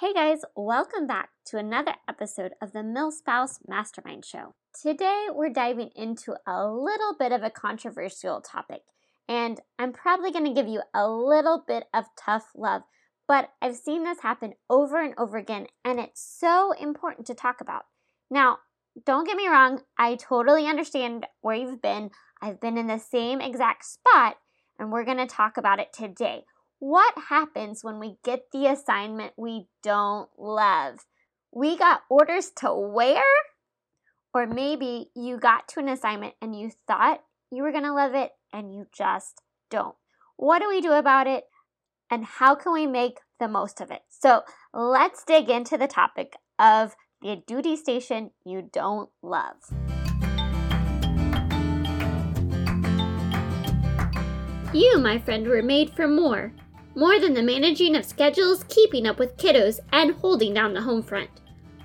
Hey 0.00 0.12
guys, 0.12 0.42
welcome 0.54 1.08
back 1.08 1.30
to 1.46 1.56
another 1.56 1.94
episode 2.08 2.52
of 2.62 2.70
the 2.70 2.84
MilSpouse 2.84 3.58
Mastermind 3.66 4.24
Show. 4.24 4.54
Today 4.80 5.26
we're 5.34 5.48
diving 5.48 5.90
into 5.96 6.36
a 6.46 6.68
little 6.68 7.16
bit 7.18 7.32
of 7.32 7.42
a 7.42 7.50
controversial 7.50 8.40
topic, 8.40 8.82
and 9.28 9.60
I'm 9.76 9.92
probably 9.92 10.30
going 10.30 10.44
to 10.44 10.54
give 10.54 10.68
you 10.68 10.82
a 10.94 11.10
little 11.10 11.64
bit 11.66 11.86
of 11.92 12.04
tough 12.16 12.52
love, 12.54 12.82
but 13.26 13.48
I've 13.60 13.74
seen 13.74 14.04
this 14.04 14.20
happen 14.20 14.52
over 14.70 15.02
and 15.02 15.14
over 15.18 15.36
again, 15.36 15.66
and 15.84 15.98
it's 15.98 16.22
so 16.22 16.70
important 16.80 17.26
to 17.26 17.34
talk 17.34 17.60
about. 17.60 17.82
Now, 18.30 18.58
don't 19.04 19.26
get 19.26 19.36
me 19.36 19.48
wrong, 19.48 19.80
I 19.98 20.14
totally 20.14 20.68
understand 20.68 21.26
where 21.40 21.56
you've 21.56 21.82
been. 21.82 22.10
I've 22.40 22.60
been 22.60 22.78
in 22.78 22.86
the 22.86 23.00
same 23.00 23.40
exact 23.40 23.84
spot, 23.84 24.36
and 24.78 24.92
we're 24.92 25.04
going 25.04 25.18
to 25.18 25.26
talk 25.26 25.56
about 25.56 25.80
it 25.80 25.92
today. 25.92 26.44
What 26.80 27.12
happens 27.28 27.82
when 27.82 27.98
we 27.98 28.18
get 28.22 28.52
the 28.52 28.68
assignment 28.68 29.32
we 29.36 29.66
don't 29.82 30.28
love? 30.38 31.00
We 31.52 31.76
got 31.76 32.02
orders 32.08 32.52
to 32.58 32.72
where? 32.72 33.20
Or 34.32 34.46
maybe 34.46 35.10
you 35.16 35.38
got 35.38 35.66
to 35.70 35.80
an 35.80 35.88
assignment 35.88 36.34
and 36.40 36.54
you 36.54 36.70
thought 36.86 37.24
you 37.50 37.64
were 37.64 37.72
going 37.72 37.82
to 37.82 37.92
love 37.92 38.14
it 38.14 38.30
and 38.52 38.72
you 38.72 38.86
just 38.96 39.42
don't. 39.72 39.96
What 40.36 40.62
do 40.62 40.68
we 40.68 40.80
do 40.80 40.92
about 40.92 41.26
it? 41.26 41.46
And 42.12 42.24
how 42.24 42.54
can 42.54 42.72
we 42.72 42.86
make 42.86 43.18
the 43.40 43.48
most 43.48 43.80
of 43.80 43.90
it? 43.90 44.02
So 44.08 44.42
let's 44.72 45.24
dig 45.24 45.50
into 45.50 45.76
the 45.76 45.88
topic 45.88 46.34
of 46.60 46.94
the 47.20 47.42
duty 47.44 47.74
station 47.74 48.30
you 48.46 48.70
don't 48.72 49.10
love. 49.20 49.56
You, 54.72 54.98
my 54.98 55.18
friend, 55.18 55.48
were 55.48 55.62
made 55.62 55.90
for 55.90 56.06
more. 56.06 56.52
More 56.98 57.20
than 57.20 57.32
the 57.32 57.44
managing 57.44 57.94
of 57.94 58.04
schedules, 58.04 58.64
keeping 58.64 59.06
up 59.06 59.20
with 59.20 59.36
kiddos, 59.36 59.78
and 59.92 60.16
holding 60.16 60.52
down 60.52 60.74
the 60.74 60.80
home 60.82 61.00
front. 61.00 61.30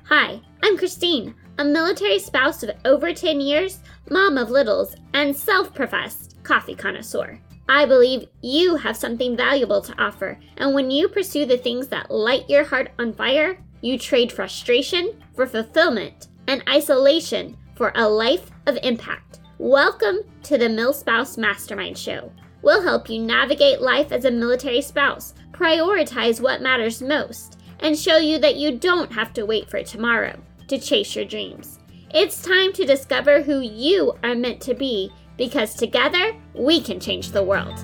Hi, 0.05 0.41
I'm 0.63 0.75
Christine, 0.75 1.35
a 1.59 1.63
military 1.63 2.17
spouse 2.17 2.63
of 2.63 2.71
over 2.83 3.13
10 3.13 3.39
years, 3.39 3.81
mom 4.09 4.39
of 4.39 4.49
littles, 4.49 4.95
and 5.13 5.35
self 5.35 5.71
professed 5.71 6.41
coffee 6.41 6.73
connoisseur. 6.73 7.39
I 7.69 7.85
believe 7.85 8.27
you 8.41 8.75
have 8.75 8.97
something 8.97 9.37
valuable 9.37 9.83
to 9.83 10.01
offer, 10.01 10.39
and 10.57 10.73
when 10.73 10.89
you 10.89 11.07
pursue 11.07 11.45
the 11.45 11.59
things 11.59 11.89
that 11.89 12.09
light 12.09 12.49
your 12.49 12.63
heart 12.63 12.89
on 12.97 13.13
fire, 13.13 13.63
you 13.81 13.99
trade 13.99 14.31
frustration 14.31 15.21
for 15.35 15.45
fulfillment 15.45 16.29
and 16.47 16.63
isolation 16.67 17.55
for 17.75 17.91
a 17.93 18.09
life 18.09 18.49
of 18.65 18.79
impact. 18.81 19.41
Welcome 19.59 20.21
to 20.41 20.57
the 20.57 20.69
MilSpouse 20.69 21.37
Mastermind 21.37 21.99
Show. 21.99 22.31
We'll 22.63 22.81
help 22.81 23.09
you 23.09 23.21
navigate 23.21 23.81
life 23.81 24.13
as 24.13 24.23
a 24.23 24.31
military 24.31 24.81
spouse, 24.81 25.33
prioritize 25.51 26.39
what 26.39 26.61
matters 26.61 27.01
most, 27.01 27.59
and 27.81 27.99
show 27.99 28.15
you 28.15 28.39
that 28.39 28.55
you 28.55 28.79
don't 28.79 29.11
have 29.11 29.33
to 29.33 29.45
wait 29.45 29.69
for 29.69 29.83
tomorrow 29.83 30.39
to 30.69 30.79
chase 30.79 31.13
your 31.13 31.25
dreams. 31.25 31.79
It's 32.13 32.41
time 32.41 32.71
to 32.73 32.85
discover 32.85 33.41
who 33.41 33.59
you 33.59 34.13
are 34.23 34.33
meant 34.33 34.61
to 34.61 34.73
be 34.73 35.11
because 35.37 35.75
together 35.75 36.37
we 36.53 36.79
can 36.79 37.01
change 37.01 37.31
the 37.31 37.43
world. 37.43 37.77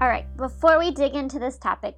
All 0.00 0.08
right, 0.08 0.26
before 0.36 0.78
we 0.78 0.92
dig 0.92 1.16
into 1.16 1.40
this 1.40 1.58
topic, 1.58 1.96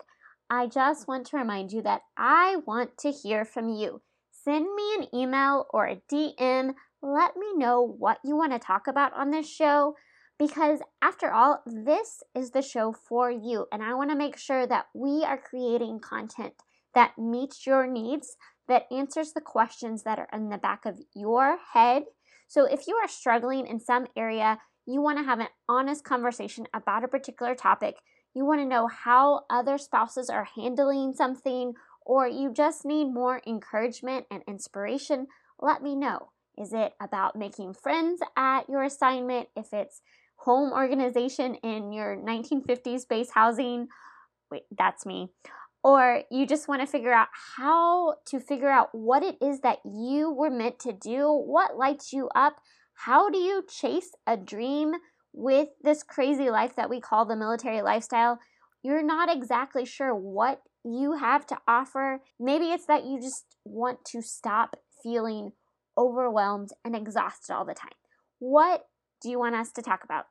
I 0.48 0.69
just 0.69 1.06
want 1.06 1.27
to 1.27 1.36
remind 1.36 1.70
you 1.70 1.83
that 1.83 2.00
I 2.16 2.56
want 2.66 2.97
to 3.00 3.11
hear 3.11 3.44
from 3.44 3.69
you. 3.69 4.00
Send 4.31 4.64
me 4.75 4.94
an 4.94 5.14
email 5.14 5.66
or 5.69 5.86
a 5.86 6.00
DM. 6.11 6.72
Let 7.03 7.36
me 7.36 7.55
know 7.56 7.83
what 7.83 8.20
you 8.25 8.36
want 8.36 8.53
to 8.53 8.59
talk 8.59 8.86
about 8.86 9.12
on 9.12 9.31
this 9.31 9.47
show 9.47 9.94
because 10.39 10.81
after 11.03 11.33
all, 11.33 11.62
this 11.67 12.22
is 12.34 12.50
the 12.50 12.62
show 12.62 12.92
for 12.92 13.31
you. 13.31 13.67
And 13.72 13.83
I 13.83 13.94
want 13.94 14.11
to 14.11 14.17
make 14.17 14.36
sure 14.36 14.67
that 14.67 14.86
we 14.94 15.25
are 15.25 15.39
creating 15.39 16.00
content 16.00 16.55
that 16.94 17.19
meets 17.19 17.67
your 17.67 17.86
needs, 17.86 18.36
that 18.69 18.86
answers 18.91 19.33
the 19.33 19.41
questions 19.41 20.05
that 20.05 20.19
are 20.19 20.28
in 20.33 20.48
the 20.48 20.59
back 20.59 20.86
of 20.86 21.00
your 21.14 21.59
head. 21.75 22.05
So 22.47 22.64
if 22.64 22.86
you 22.86 22.94
are 22.97 23.09
struggling 23.09 23.66
in 23.66 23.81
some 23.81 24.06
area, 24.16 24.59
you 24.87 25.03
want 25.03 25.19
to 25.19 25.25
have 25.25 25.41
an 25.41 25.48
honest 25.69 26.04
conversation 26.04 26.66
about 26.72 27.04
a 27.04 27.09
particular 27.09 27.54
topic, 27.54 27.97
you 28.34 28.44
want 28.44 28.60
to 28.60 28.66
know 28.66 28.87
how 28.87 29.43
other 29.50 29.77
spouses 29.77 30.31
are 30.31 30.48
handling 30.56 31.12
something, 31.15 31.75
or 32.06 32.27
you 32.27 32.53
just 32.53 32.87
need 32.87 33.12
more 33.12 33.43
encouragement 33.47 34.27
and 34.31 34.43
inspiration, 34.48 35.27
let 35.60 35.82
me 35.82 35.94
know. 35.94 36.31
Is 36.56 36.72
it 36.72 36.94
about 37.00 37.37
making 37.37 37.75
friends 37.75 38.21
at 38.37 38.69
your 38.69 38.82
assignment? 38.82 39.48
If 39.54 39.72
it's 39.72 40.00
home 40.38 40.72
organization 40.72 41.54
in 41.56 41.93
your 41.93 42.16
1950s 42.16 43.09
base 43.09 43.31
housing. 43.31 43.88
Wait, 44.50 44.62
that's 44.76 45.06
me. 45.06 45.28
Or 45.84 46.22
you 46.31 46.47
just 46.47 46.66
want 46.66 46.81
to 46.81 46.87
figure 46.87 47.12
out 47.12 47.28
how 47.56 48.16
to 48.26 48.41
figure 48.41 48.69
out 48.69 48.88
what 48.93 49.22
it 49.22 49.37
is 49.41 49.60
that 49.60 49.78
you 49.84 50.32
were 50.32 50.50
meant 50.50 50.78
to 50.81 50.93
do, 50.93 51.32
what 51.32 51.77
lights 51.77 52.12
you 52.12 52.28
up, 52.34 52.56
how 52.94 53.31
do 53.31 53.38
you 53.38 53.65
chase 53.69 54.10
a 54.27 54.37
dream 54.37 54.94
with 55.32 55.69
this 55.82 56.03
crazy 56.03 56.50
life 56.50 56.75
that 56.77 56.91
we 56.91 57.00
call 57.00 57.25
the 57.25 57.37
military 57.37 57.82
lifestyle. 57.82 58.38
You're 58.82 59.04
not 59.04 59.34
exactly 59.34 59.84
sure 59.84 60.15
what 60.15 60.62
you 60.84 61.16
have 61.16 61.47
to 61.47 61.59
offer. 61.66 62.21
Maybe 62.41 62.66
it's 62.66 62.87
that 62.87 63.04
you 63.04 63.21
just 63.21 63.44
want 63.65 64.04
to 64.06 64.22
stop 64.22 64.77
feeling 65.03 65.53
overwhelmed 65.97 66.71
and 66.84 66.94
exhausted 66.97 67.53
all 67.53 67.65
the 67.65 67.75
time. 67.75 67.91
What 68.38 68.87
do 69.21 69.31
you 69.31 69.39
want 69.39 69.55
us 69.55 69.73
to 69.73 69.83
talk 69.83 70.05
about? 70.05 70.27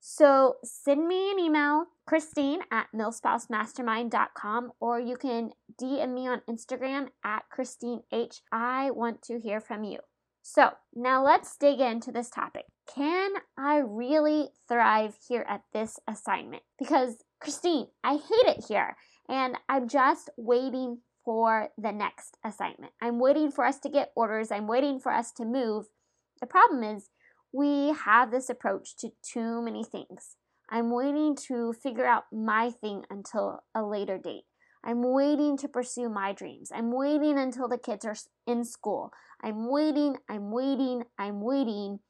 So 0.00 0.56
send 0.62 1.08
me 1.08 1.32
an 1.32 1.38
email, 1.38 1.86
Christine 2.06 2.60
at 2.70 2.86
milspousemastermind.com, 2.94 4.72
or 4.80 5.00
you 5.00 5.16
can 5.16 5.50
DM 5.80 6.14
me 6.14 6.28
on 6.28 6.42
Instagram 6.48 7.08
at 7.24 7.44
Christine 7.50 8.02
H. 8.12 8.42
I 8.52 8.90
want 8.92 9.22
to 9.22 9.40
hear 9.40 9.60
from 9.60 9.84
you. 9.84 9.98
So 10.42 10.70
now 10.94 11.24
let's 11.24 11.56
dig 11.56 11.80
into 11.80 12.12
this 12.12 12.30
topic. 12.30 12.64
Can 12.86 13.32
I 13.58 13.78
really 13.78 14.48
thrive 14.68 15.16
here 15.28 15.44
at 15.48 15.62
this 15.74 15.98
assignment? 16.08 16.62
Because 16.78 17.22
Christine, 17.40 17.88
I 18.02 18.14
hate 18.14 18.56
it 18.56 18.64
here, 18.68 18.96
and 19.28 19.58
I'm 19.68 19.88
just 19.88 20.30
waiting 20.36 21.00
for 21.24 21.68
the 21.76 21.92
next 21.92 22.38
assignment. 22.42 22.92
I'm 23.02 23.18
waiting 23.18 23.50
for 23.50 23.64
us 23.64 23.78
to 23.80 23.90
get 23.90 24.12
orders, 24.16 24.50
I'm 24.50 24.66
waiting 24.66 24.98
for 25.00 25.12
us 25.12 25.32
to 25.32 25.44
move. 25.44 25.86
The 26.40 26.46
problem 26.46 26.82
is, 26.82 27.10
we 27.52 27.94
have 28.04 28.30
this 28.30 28.50
approach 28.50 28.96
to 28.98 29.10
too 29.22 29.62
many 29.62 29.84
things. 29.84 30.36
I'm 30.70 30.90
waiting 30.90 31.34
to 31.48 31.72
figure 31.72 32.06
out 32.06 32.24
my 32.32 32.70
thing 32.70 33.04
until 33.10 33.60
a 33.74 33.82
later 33.82 34.18
date. 34.18 34.44
I'm 34.84 35.02
waiting 35.02 35.56
to 35.58 35.68
pursue 35.68 36.08
my 36.08 36.32
dreams. 36.32 36.70
I'm 36.74 36.92
waiting 36.92 37.38
until 37.38 37.68
the 37.68 37.78
kids 37.78 38.04
are 38.04 38.16
in 38.46 38.64
school. 38.64 39.10
I'm 39.42 39.70
waiting, 39.70 40.16
I'm 40.28 40.50
waiting, 40.50 41.04
I'm 41.18 41.40
waiting. 41.40 42.00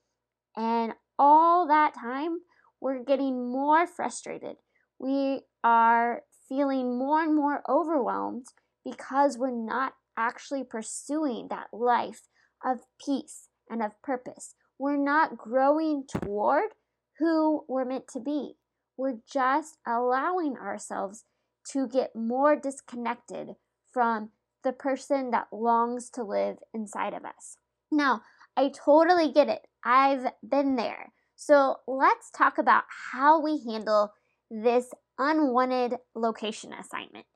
And 0.56 0.94
all 1.18 1.66
that 1.68 1.94
time, 1.94 2.38
we're 2.80 3.02
getting 3.04 3.50
more 3.50 3.86
frustrated. 3.86 4.56
We 4.98 5.42
are 5.62 6.22
feeling 6.48 6.98
more 6.98 7.22
and 7.22 7.34
more 7.34 7.62
overwhelmed 7.68 8.46
because 8.84 9.38
we're 9.38 9.50
not 9.50 9.94
actually 10.16 10.64
pursuing 10.64 11.48
that 11.48 11.68
life 11.72 12.22
of 12.64 12.80
peace 13.04 13.48
and 13.70 13.82
of 13.82 14.00
purpose 14.02 14.54
we're 14.78 14.96
not 14.96 15.36
growing 15.36 16.04
toward 16.06 16.70
who 17.18 17.64
we're 17.68 17.84
meant 17.84 18.08
to 18.08 18.20
be. 18.20 18.54
We're 18.96 19.18
just 19.30 19.78
allowing 19.86 20.56
ourselves 20.56 21.24
to 21.72 21.86
get 21.86 22.14
more 22.14 22.56
disconnected 22.56 23.56
from 23.92 24.30
the 24.64 24.72
person 24.72 25.30
that 25.30 25.48
longs 25.52 26.10
to 26.10 26.22
live 26.22 26.58
inside 26.72 27.14
of 27.14 27.24
us. 27.24 27.56
Now, 27.90 28.22
I 28.56 28.70
totally 28.70 29.30
get 29.32 29.48
it. 29.48 29.66
I've 29.84 30.26
been 30.48 30.76
there. 30.76 31.12
So 31.36 31.76
let's 31.86 32.30
talk 32.30 32.58
about 32.58 32.84
how 33.12 33.40
we 33.40 33.62
handle 33.64 34.12
this 34.50 34.92
unwanted 35.18 35.96
location 36.14 36.72
assignment. 36.72 37.26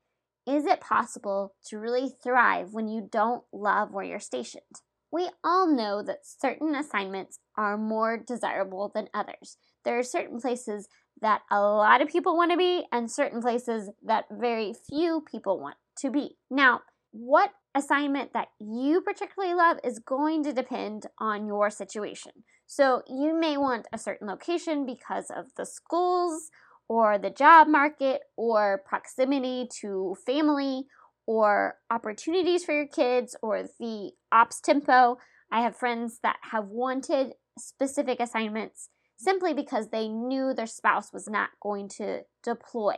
Is 0.47 0.67
it 0.67 0.81
possible 0.81 1.55
to 1.67 1.79
really 1.79 2.11
thrive 2.23 2.73
when 2.73 2.89
you 2.89 3.09
don't 3.11 3.45
love 3.53 3.93
where 3.93 4.05
you're 4.05 4.19
stationed? 4.19 4.83
We 5.13 5.29
all 5.45 5.67
know 5.67 6.03
that 6.03 6.27
certain 6.27 6.75
assignments 6.75 7.39
are 7.57 7.77
more 7.77 8.17
desirable 8.17 8.91
than 8.95 9.09
others. 9.13 9.59
There 9.85 9.99
are 9.99 10.03
certain 10.03 10.41
places 10.41 10.89
that 11.21 11.43
a 11.51 11.61
lot 11.61 12.01
of 12.01 12.09
people 12.09 12.37
want 12.37 12.51
to 12.51 12.57
be, 12.57 12.87
and 12.91 13.11
certain 13.11 13.43
places 13.43 13.91
that 14.03 14.25
very 14.31 14.73
few 14.89 15.23
people 15.31 15.61
want 15.61 15.77
to 15.99 16.11
be. 16.11 16.39
Now, 16.51 16.81
what 17.13 17.51
assignment 17.75 18.33
that 18.33 18.49
you 18.59 19.03
particularly 19.03 19.55
love 19.55 19.79
is 19.85 19.99
going 19.99 20.43
to 20.45 20.53
depend 20.53 21.07
on 21.19 21.47
your 21.47 21.69
situation. 21.69 22.33
So, 22.67 23.03
you 23.07 23.39
may 23.39 23.59
want 23.59 23.87
a 23.93 23.99
certain 23.99 24.27
location 24.27 24.87
because 24.87 25.31
of 25.31 25.47
the 25.59 25.67
schools 25.67 26.51
or 26.89 27.19
the 27.19 27.31
job 27.31 27.69
market 27.69 28.23
or 28.37 28.83
proximity 28.87 29.69
to 29.81 30.17
family 30.27 30.87
or 31.27 31.77
opportunities 31.91 32.65
for 32.65 32.75
your 32.75 32.87
kids 32.87 33.37
or 33.43 33.65
the 33.79 34.13
ops 34.31 34.61
tempo. 34.61 35.19
I 35.51 35.61
have 35.63 35.77
friends 35.77 36.19
that 36.23 36.37
have 36.51 36.67
wanted 36.69 37.35
specific 37.59 38.21
assignments 38.21 38.89
simply 39.17 39.55
because 39.55 39.89
they 39.89 40.09
knew 40.09 40.53
their 40.53 40.67
spouse 40.67 41.13
was 41.13 41.29
not 41.29 41.51
going 41.61 41.89
to 41.89 42.23
deploy 42.43 42.95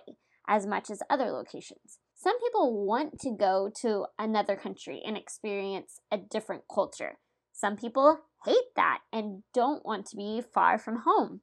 as 0.48 0.66
much 0.66 0.90
as 0.90 1.02
other 1.10 1.30
locations. 1.30 1.98
Some 2.14 2.38
people 2.40 2.86
want 2.86 3.18
to 3.20 3.36
go 3.38 3.70
to 3.82 4.06
another 4.18 4.56
country 4.56 5.02
and 5.04 5.16
experience 5.16 6.00
a 6.10 6.16
different 6.16 6.62
culture. 6.72 7.18
Some 7.52 7.76
people 7.76 8.20
hate 8.44 8.74
that 8.76 9.00
and 9.12 9.42
don't 9.52 9.84
want 9.84 10.06
to 10.06 10.16
be 10.16 10.42
far 10.52 10.78
from 10.78 11.02
home. 11.04 11.40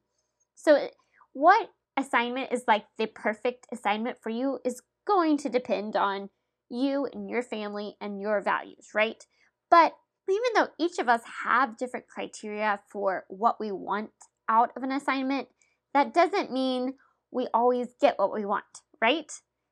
So, 0.54 0.88
what 1.32 1.70
assignment 1.96 2.52
is 2.52 2.64
like 2.66 2.84
the 2.98 3.06
perfect 3.06 3.66
assignment 3.72 4.18
for 4.22 4.30
you 4.30 4.58
is 4.64 4.82
going 5.06 5.36
to 5.38 5.48
depend 5.48 5.96
on 5.96 6.30
you 6.72 7.06
and 7.12 7.28
your 7.28 7.42
family 7.42 7.96
and 8.00 8.20
your 8.20 8.40
values, 8.40 8.88
right? 8.94 9.24
But 9.70 9.94
even 10.28 10.52
though 10.54 10.68
each 10.78 10.98
of 10.98 11.08
us 11.08 11.22
have 11.44 11.76
different 11.76 12.06
criteria 12.08 12.80
for 12.90 13.24
what 13.28 13.60
we 13.60 13.70
want 13.70 14.10
out 14.48 14.70
of 14.76 14.82
an 14.82 14.92
assignment, 14.92 15.48
that 15.94 16.14
doesn't 16.14 16.52
mean 16.52 16.94
we 17.30 17.48
always 17.52 17.88
get 18.00 18.18
what 18.18 18.32
we 18.32 18.44
want, 18.44 18.64
right? 19.00 19.30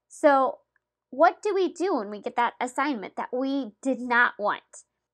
So, 0.09 0.59
what 1.11 1.43
do 1.43 1.55
we 1.55 1.73
do 1.73 1.97
when 1.97 2.11
we 2.11 2.21
get 2.21 2.37
that 2.37 2.55
assignment 2.61 3.17
that 3.17 3.31
we 3.33 3.73
did 3.83 4.01
not 4.01 4.35
want? 4.39 4.63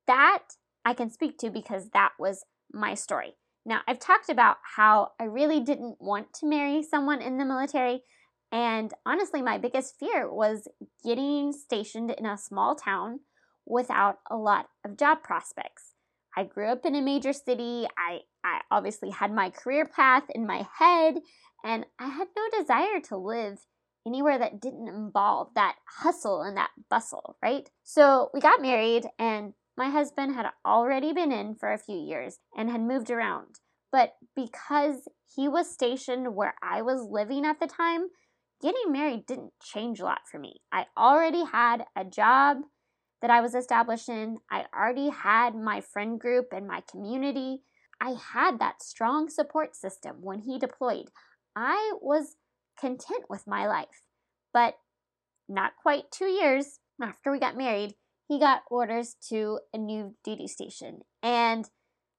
That 0.06 0.42
I 0.84 0.94
can 0.94 1.10
speak 1.10 1.38
to 1.38 1.50
because 1.50 1.90
that 1.90 2.12
was 2.18 2.44
my 2.72 2.94
story. 2.94 3.34
Now, 3.64 3.80
I've 3.88 3.98
talked 3.98 4.28
about 4.28 4.58
how 4.76 5.12
I 5.18 5.24
really 5.24 5.60
didn't 5.60 5.96
want 6.00 6.32
to 6.34 6.46
marry 6.46 6.82
someone 6.82 7.20
in 7.20 7.38
the 7.38 7.44
military, 7.44 8.02
and 8.52 8.92
honestly, 9.04 9.42
my 9.42 9.58
biggest 9.58 9.98
fear 9.98 10.32
was 10.32 10.68
getting 11.04 11.52
stationed 11.52 12.10
in 12.10 12.26
a 12.26 12.38
small 12.38 12.74
town 12.74 13.20
without 13.66 14.18
a 14.30 14.36
lot 14.36 14.68
of 14.84 14.96
job 14.96 15.22
prospects. 15.22 15.94
I 16.36 16.44
grew 16.44 16.68
up 16.68 16.84
in 16.84 16.94
a 16.94 17.02
major 17.02 17.32
city. 17.32 17.86
I, 17.98 18.20
I 18.44 18.60
obviously 18.70 19.10
had 19.10 19.32
my 19.32 19.50
career 19.50 19.86
path 19.86 20.24
in 20.34 20.46
my 20.46 20.66
head, 20.78 21.16
and 21.64 21.86
I 21.98 22.08
had 22.08 22.28
no 22.36 22.60
desire 22.60 23.00
to 23.08 23.16
live 23.16 23.66
anywhere 24.06 24.38
that 24.38 24.60
didn't 24.60 24.88
involve 24.88 25.48
that 25.54 25.76
hustle 25.98 26.42
and 26.42 26.56
that 26.56 26.70
bustle, 26.88 27.36
right? 27.42 27.68
So 27.82 28.30
we 28.32 28.40
got 28.40 28.62
married, 28.62 29.06
and 29.18 29.54
my 29.76 29.90
husband 29.90 30.34
had 30.34 30.46
already 30.64 31.12
been 31.12 31.32
in 31.32 31.54
for 31.54 31.72
a 31.72 31.78
few 31.78 31.98
years 31.98 32.38
and 32.56 32.70
had 32.70 32.80
moved 32.80 33.10
around. 33.10 33.56
But 33.90 34.14
because 34.34 35.08
he 35.34 35.48
was 35.48 35.70
stationed 35.70 36.34
where 36.34 36.54
I 36.62 36.82
was 36.82 37.08
living 37.10 37.44
at 37.44 37.60
the 37.60 37.66
time, 37.66 38.08
getting 38.62 38.92
married 38.92 39.26
didn't 39.26 39.52
change 39.62 40.00
a 40.00 40.04
lot 40.04 40.20
for 40.30 40.38
me. 40.38 40.60
I 40.72 40.86
already 40.96 41.44
had 41.44 41.84
a 41.94 42.04
job 42.04 42.58
that 43.22 43.30
I 43.30 43.40
was 43.40 43.54
established 43.54 44.08
in, 44.08 44.38
I 44.50 44.66
already 44.74 45.08
had 45.08 45.54
my 45.54 45.80
friend 45.80 46.20
group 46.20 46.52
and 46.52 46.66
my 46.66 46.82
community. 46.90 47.62
I 48.00 48.10
had 48.32 48.58
that 48.58 48.82
strong 48.82 49.30
support 49.30 49.74
system 49.74 50.16
when 50.20 50.40
he 50.40 50.58
deployed. 50.58 51.10
I 51.56 51.94
was 52.00 52.36
content 52.78 53.24
with 53.30 53.46
my 53.46 53.66
life. 53.66 54.02
But 54.52 54.74
not 55.48 55.72
quite 55.80 56.10
two 56.10 56.26
years 56.26 56.78
after 57.02 57.32
we 57.32 57.38
got 57.38 57.56
married, 57.56 57.94
he 58.28 58.38
got 58.38 58.62
orders 58.70 59.16
to 59.28 59.60
a 59.72 59.78
new 59.78 60.14
duty 60.24 60.46
station. 60.46 61.00
And 61.22 61.68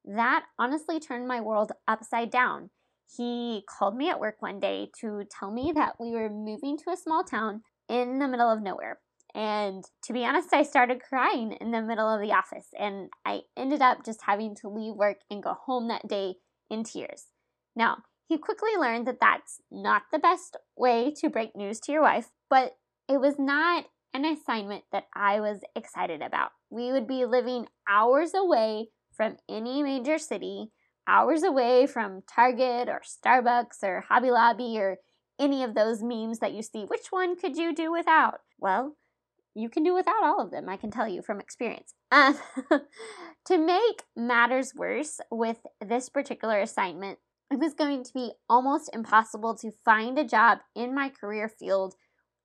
that 0.06 0.46
honestly 0.58 1.00
turned 1.00 1.28
my 1.28 1.42
world 1.42 1.72
upside 1.88 2.32
down. 2.32 2.70
He 3.16 3.64
called 3.68 3.96
me 3.96 4.10
at 4.10 4.20
work 4.20 4.42
one 4.42 4.60
day 4.60 4.90
to 5.00 5.24
tell 5.30 5.52
me 5.52 5.72
that 5.74 6.00
we 6.00 6.12
were 6.12 6.30
moving 6.30 6.78
to 6.80 6.92
a 6.92 6.98
small 6.98 7.24
town 7.24 7.62
in 7.88 8.20
the 8.20 8.28
middle 8.28 8.52
of 8.52 8.62
nowhere. 8.62 9.00
And 9.34 9.84
to 10.04 10.14
be 10.14 10.26
honest, 10.26 10.54
I 10.54 10.64
started 10.64 11.02
crying 11.02 11.54
in 11.54 11.72
the 11.72 11.82
middle 11.82 12.08
of 12.08 12.22
the 12.22 12.34
office, 12.34 12.68
and 12.78 13.10
I 13.26 13.42
ended 13.56 13.82
up 13.82 14.04
just 14.04 14.24
having 14.24 14.56
to 14.56 14.70
leave 14.70 14.96
work 14.96 15.18
and 15.30 15.44
go 15.44 15.54
home 15.54 15.88
that 15.88 16.08
day 16.08 16.36
in 16.70 16.84
tears. 16.84 17.28
Now, 17.76 18.04
he 18.28 18.38
quickly 18.38 18.72
learned 18.78 19.08
that 19.08 19.20
that's 19.22 19.62
not 19.72 20.04
the 20.12 20.20
best 20.20 20.58
way 20.76 21.14
to 21.20 21.30
break 21.30 21.56
news 21.56 21.80
to 21.82 21.92
your 21.92 22.02
wife, 22.02 22.32
but 22.50 22.78
it 23.08 23.22
was 23.22 23.36
not 23.38 23.86
an 24.14 24.26
assignment 24.26 24.84
that 24.92 25.06
I 25.16 25.40
was 25.40 25.62
excited 25.76 26.22
about. 26.22 26.52
We 26.70 26.92
would 26.92 27.08
be 27.08 27.26
living 27.26 27.68
hours 27.88 28.34
away 28.34 28.90
from 29.14 29.38
any 29.48 29.84
major 29.84 30.18
city, 30.18 30.72
hours 31.08 31.44
away 31.44 31.88
from 31.88 32.22
Target 32.28 32.90
or 32.90 33.02
Starbucks 33.02 33.84
or 33.84 34.06
Hobby 34.10 34.32
Lobby 34.32 34.78
or 34.78 34.98
any 35.40 35.64
of 35.64 35.76
those 35.76 36.04
memes 36.04 36.40
that 36.40 36.54
you 36.54 36.62
see. 36.62 36.84
Which 36.84 37.08
one 37.12 37.36
could 37.36 37.58
you 37.58 37.74
do 37.74 37.92
without? 37.92 38.40
Well, 38.60 38.96
you 39.56 39.70
can 39.70 39.84
do 39.84 39.94
without 39.94 40.24
all 40.24 40.40
of 40.40 40.52
them, 40.52 40.70
I 40.70 40.78
can 40.78 40.92
tell 40.92 41.08
you 41.08 41.22
from 41.22 41.40
experience. 41.40 41.94
Um, 42.12 42.38
to 43.46 43.58
make 43.58 44.04
matters 44.16 44.74
worse 44.76 45.20
with 45.32 45.58
this 45.86 46.10
particular 46.10 46.60
assignment, 46.60 47.20
it 47.50 47.60
was 47.60 47.74
going 47.74 48.04
to 48.04 48.14
be 48.14 48.32
almost 48.50 48.90
impossible 48.94 49.56
to 49.58 49.72
find 49.84 50.20
a 50.20 50.24
job 50.24 50.60
in 50.76 50.94
my 50.94 51.10
career 51.10 51.50
field 51.50 51.96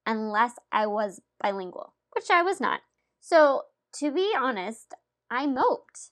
unless 0.07 0.53
I 0.71 0.87
was 0.87 1.21
bilingual, 1.41 1.95
which 2.15 2.31
I 2.31 2.43
was 2.43 2.61
not. 2.61 2.81
So, 3.21 3.63
to 3.97 4.11
be 4.11 4.33
honest, 4.39 4.95
I 5.31 5.47
moped. 5.47 6.11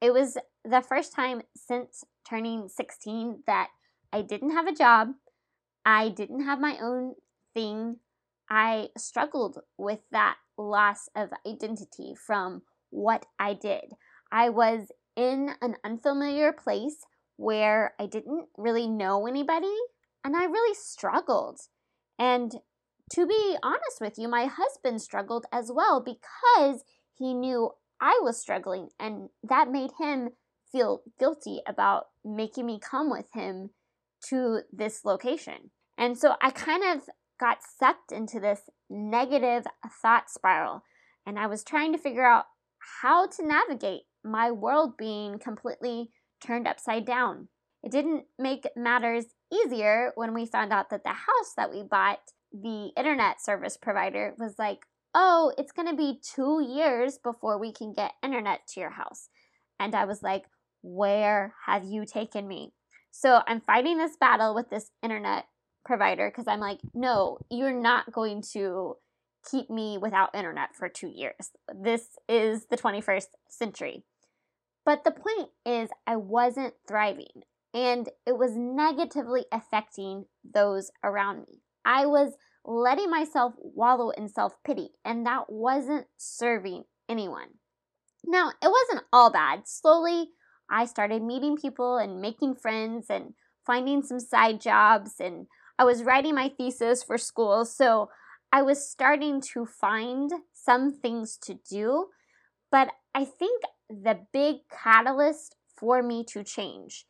It 0.00 0.12
was 0.12 0.36
the 0.64 0.80
first 0.80 1.14
time 1.14 1.42
since 1.56 2.04
turning 2.28 2.68
16 2.68 3.42
that 3.46 3.68
I 4.12 4.22
didn't 4.22 4.50
have 4.50 4.66
a 4.66 4.74
job. 4.74 5.08
I 5.84 6.08
didn't 6.08 6.44
have 6.44 6.60
my 6.60 6.78
own 6.80 7.14
thing. 7.54 7.96
I 8.48 8.88
struggled 8.96 9.58
with 9.78 10.00
that 10.12 10.36
loss 10.58 11.08
of 11.16 11.30
identity 11.46 12.14
from 12.14 12.62
what 12.90 13.26
I 13.38 13.54
did. 13.54 13.94
I 14.30 14.50
was 14.50 14.88
in 15.16 15.50
an 15.60 15.76
unfamiliar 15.84 16.52
place 16.52 16.98
where 17.36 17.94
I 17.98 18.06
didn't 18.06 18.46
really 18.56 18.86
know 18.86 19.26
anybody 19.26 19.74
and 20.24 20.36
I 20.36 20.44
really 20.44 20.74
struggled. 20.74 21.60
And 22.18 22.52
to 23.12 23.26
be 23.26 23.56
honest 23.62 24.00
with 24.00 24.18
you, 24.18 24.28
my 24.28 24.46
husband 24.46 25.02
struggled 25.02 25.46
as 25.52 25.70
well 25.74 26.00
because 26.00 26.84
he 27.14 27.34
knew 27.34 27.70
I 28.00 28.20
was 28.22 28.40
struggling, 28.40 28.88
and 28.98 29.28
that 29.44 29.70
made 29.70 29.90
him 29.98 30.30
feel 30.72 31.02
guilty 31.20 31.60
about 31.66 32.06
making 32.24 32.66
me 32.66 32.80
come 32.80 33.10
with 33.10 33.26
him 33.34 33.70
to 34.30 34.62
this 34.72 35.04
location. 35.04 35.70
And 35.98 36.18
so 36.18 36.34
I 36.40 36.50
kind 36.50 36.82
of 36.84 37.02
got 37.38 37.58
sucked 37.62 38.10
into 38.10 38.40
this 38.40 38.62
negative 38.88 39.66
thought 40.00 40.30
spiral, 40.30 40.82
and 41.26 41.38
I 41.38 41.46
was 41.46 41.62
trying 41.62 41.92
to 41.92 41.98
figure 41.98 42.24
out 42.24 42.46
how 43.02 43.26
to 43.26 43.46
navigate 43.46 44.02
my 44.24 44.50
world 44.50 44.96
being 44.96 45.38
completely 45.38 46.10
turned 46.44 46.66
upside 46.66 47.04
down. 47.04 47.48
It 47.82 47.90
didn't 47.92 48.24
make 48.38 48.68
matters 48.76 49.26
easier 49.52 50.12
when 50.14 50.34
we 50.34 50.46
found 50.46 50.72
out 50.72 50.90
that 50.90 51.04
the 51.04 51.10
house 51.10 51.52
that 51.56 51.70
we 51.70 51.82
bought 51.82 52.20
the 52.52 52.90
internet 52.96 53.42
service 53.42 53.76
provider 53.76 54.34
was 54.38 54.54
like, 54.58 54.80
oh, 55.14 55.52
it's 55.58 55.72
going 55.72 55.88
to 55.88 55.96
be 55.96 56.20
two 56.22 56.64
years 56.64 57.18
before 57.22 57.58
we 57.58 57.72
can 57.72 57.92
get 57.92 58.12
internet 58.22 58.60
to 58.68 58.80
your 58.80 58.90
house. 58.90 59.28
And 59.78 59.94
I 59.94 60.04
was 60.04 60.22
like, 60.22 60.44
where 60.82 61.54
have 61.66 61.84
you 61.84 62.04
taken 62.04 62.46
me? 62.46 62.72
So 63.10 63.40
I'm 63.46 63.60
fighting 63.60 63.98
this 63.98 64.16
battle 64.18 64.54
with 64.54 64.70
this 64.70 64.90
internet 65.02 65.44
provider 65.84 66.30
because 66.30 66.48
I'm 66.48 66.60
like, 66.60 66.80
no, 66.94 67.38
you're 67.50 67.78
not 67.78 68.12
going 68.12 68.42
to 68.52 68.94
keep 69.50 69.68
me 69.70 69.98
without 69.98 70.34
internet 70.34 70.74
for 70.76 70.88
two 70.88 71.08
years. 71.08 71.50
This 71.74 72.02
is 72.28 72.66
the 72.66 72.76
21st 72.76 73.26
century. 73.48 74.04
But 74.84 75.04
the 75.04 75.12
point 75.12 75.50
is, 75.64 75.90
I 76.06 76.16
wasn't 76.16 76.74
thriving 76.88 77.42
and 77.74 78.08
it 78.26 78.36
was 78.36 78.56
negatively 78.56 79.46
affecting 79.52 80.26
those 80.44 80.90
around 81.02 81.40
me. 81.48 81.60
I 81.84 82.06
was 82.06 82.34
letting 82.64 83.10
myself 83.10 83.54
wallow 83.58 84.10
in 84.10 84.28
self 84.28 84.54
pity, 84.64 84.90
and 85.04 85.26
that 85.26 85.44
wasn't 85.48 86.06
serving 86.16 86.84
anyone. 87.08 87.48
Now, 88.24 88.52
it 88.62 88.70
wasn't 88.70 89.06
all 89.12 89.32
bad. 89.32 89.66
Slowly, 89.66 90.30
I 90.70 90.86
started 90.86 91.22
meeting 91.22 91.56
people 91.56 91.96
and 91.96 92.20
making 92.20 92.56
friends 92.56 93.06
and 93.10 93.34
finding 93.66 94.02
some 94.02 94.20
side 94.20 94.60
jobs, 94.60 95.14
and 95.20 95.46
I 95.78 95.84
was 95.84 96.02
writing 96.02 96.34
my 96.34 96.48
thesis 96.48 97.02
for 97.02 97.18
school, 97.18 97.64
so 97.64 98.10
I 98.52 98.62
was 98.62 98.88
starting 98.88 99.40
to 99.52 99.64
find 99.64 100.30
some 100.52 100.92
things 100.92 101.38
to 101.44 101.58
do. 101.68 102.08
But 102.70 102.90
I 103.14 103.24
think 103.24 103.62
the 103.88 104.20
big 104.32 104.56
catalyst 104.70 105.56
for 105.76 106.02
me 106.02 106.24
to 106.28 106.44
change, 106.44 107.06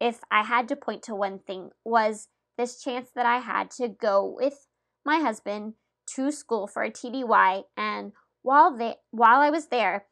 if 0.00 0.20
I 0.30 0.42
had 0.42 0.68
to 0.68 0.76
point 0.76 1.02
to 1.04 1.14
one 1.14 1.38
thing, 1.38 1.70
was 1.84 2.28
this 2.58 2.82
chance 2.82 3.08
that 3.14 3.26
I 3.26 3.38
had 3.38 3.70
to 3.72 3.88
go 3.88 4.24
with 4.24 4.66
my 5.04 5.18
husband 5.18 5.74
to 6.14 6.30
school 6.30 6.66
for 6.66 6.82
a 6.82 6.90
TDY. 6.90 7.64
And 7.76 8.12
while 8.42 8.76
they, 8.76 8.96
while 9.10 9.40
I 9.40 9.50
was 9.50 9.66
there, 9.66 10.06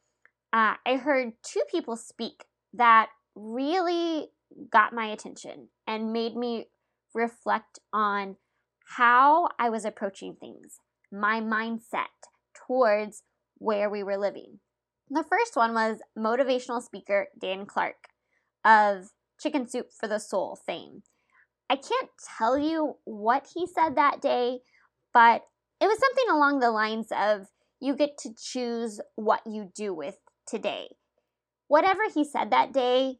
uh, 0.53 0.75
I 0.85 0.95
heard 0.97 1.33
two 1.43 1.63
people 1.69 1.95
speak 1.95 2.45
that 2.77 3.09
really 3.35 4.29
got 4.71 4.93
my 4.93 5.07
attention 5.07 5.69
and 5.87 6.13
made 6.13 6.35
me 6.35 6.67
reflect 7.13 7.79
on 7.93 8.37
how 8.97 9.49
I 9.59 9.69
was 9.69 9.85
approaching 9.85 10.35
things, 10.39 10.79
my 11.11 11.41
mindset 11.41 12.29
towards 12.67 13.23
where 13.57 13.89
we 13.89 14.03
were 14.03 14.17
living. 14.17 14.59
The 15.09 15.23
first 15.23 15.55
one 15.55 15.73
was 15.73 15.99
motivational 16.17 16.81
speaker 16.81 17.27
Dan 17.39 17.65
Clark 17.65 18.09
of 18.63 19.09
Chicken 19.39 19.67
Soup 19.67 19.87
for 19.99 20.07
the 20.07 20.19
Soul 20.19 20.57
fame. 20.65 21.03
I 21.69 21.75
can't 21.75 22.09
tell 22.37 22.57
you 22.57 22.95
what 23.05 23.47
he 23.53 23.67
said 23.67 23.95
that 23.95 24.21
day, 24.21 24.59
but 25.13 25.41
it 25.81 25.85
was 25.85 25.99
something 25.99 26.35
along 26.35 26.59
the 26.59 26.71
lines 26.71 27.07
of 27.11 27.47
you 27.79 27.95
get 27.95 28.17
to 28.19 28.29
choose 28.37 28.99
what 29.15 29.41
you 29.45 29.71
do 29.75 29.93
with 29.93 30.17
today. 30.47 30.87
Whatever 31.67 32.01
he 32.13 32.23
said 32.23 32.51
that 32.51 32.73
day, 32.73 33.17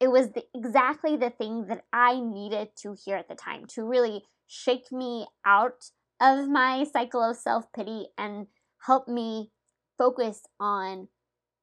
it 0.00 0.08
was 0.08 0.30
the, 0.30 0.44
exactly 0.54 1.16
the 1.16 1.30
thing 1.30 1.66
that 1.66 1.82
I 1.92 2.20
needed 2.20 2.68
to 2.82 2.94
hear 3.04 3.16
at 3.16 3.28
the 3.28 3.34
time 3.34 3.66
to 3.74 3.84
really 3.84 4.22
shake 4.46 4.92
me 4.92 5.26
out 5.44 5.90
of 6.20 6.48
my 6.48 6.84
cycle 6.84 7.22
of 7.22 7.36
self 7.36 7.72
pity 7.72 8.08
and 8.16 8.46
help 8.86 9.08
me 9.08 9.50
focus 9.96 10.42
on 10.60 11.08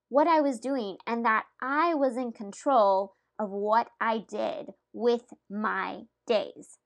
what 0.10 0.28
I 0.28 0.42
was 0.42 0.60
doing 0.60 0.98
and 1.08 1.26
that 1.26 1.46
I 1.62 1.94
was 1.94 2.18
in 2.18 2.32
control 2.32 3.16
of 3.40 3.50
what 3.50 3.88
I 4.00 4.20
did 4.20 4.68
with 4.94 5.34
my 5.50 6.02
days. 6.28 6.78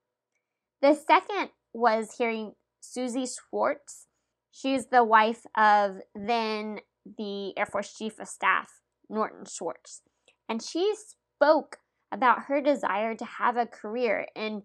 The 0.81 0.95
second 0.95 1.49
was 1.73 2.15
hearing 2.17 2.53
Susie 2.79 3.27
Schwartz. 3.27 4.07
She's 4.51 4.87
the 4.87 5.03
wife 5.03 5.45
of 5.57 5.97
then 6.15 6.79
the 7.17 7.57
Air 7.57 7.65
Force 7.65 7.93
Chief 7.93 8.19
of 8.19 8.27
Staff, 8.27 8.78
Norton 9.09 9.45
Schwartz. 9.45 10.01
And 10.47 10.61
she 10.61 10.93
spoke 10.95 11.77
about 12.11 12.43
her 12.43 12.61
desire 12.61 13.15
to 13.15 13.25
have 13.25 13.57
a 13.57 13.65
career 13.65 14.27
and 14.35 14.63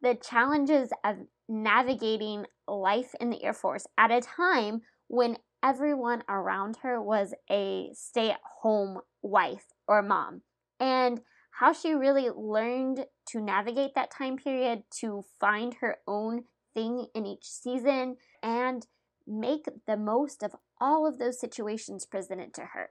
the 0.00 0.14
challenges 0.14 0.90
of 1.04 1.16
navigating 1.48 2.46
life 2.66 3.14
in 3.20 3.30
the 3.30 3.42
Air 3.44 3.52
Force 3.52 3.86
at 3.98 4.10
a 4.10 4.20
time 4.20 4.82
when 5.08 5.36
everyone 5.62 6.22
around 6.28 6.78
her 6.82 7.00
was 7.00 7.34
a 7.50 7.90
stay 7.94 8.30
at 8.30 8.40
home 8.62 9.00
wife 9.22 9.66
or 9.86 10.02
mom. 10.02 10.42
And 10.80 11.20
how 11.52 11.72
she 11.72 11.92
really 11.92 12.30
learned 12.30 13.06
to 13.28 13.40
navigate 13.40 13.94
that 13.94 14.10
time 14.10 14.36
period 14.36 14.82
to 15.00 15.22
find 15.38 15.74
her 15.74 15.98
own 16.08 16.44
thing 16.74 17.06
in 17.14 17.26
each 17.26 17.44
season 17.44 18.16
and 18.42 18.86
make 19.26 19.66
the 19.86 19.96
most 19.96 20.42
of 20.42 20.56
all 20.80 21.06
of 21.06 21.18
those 21.18 21.38
situations 21.38 22.06
presented 22.06 22.54
to 22.54 22.62
her. 22.72 22.90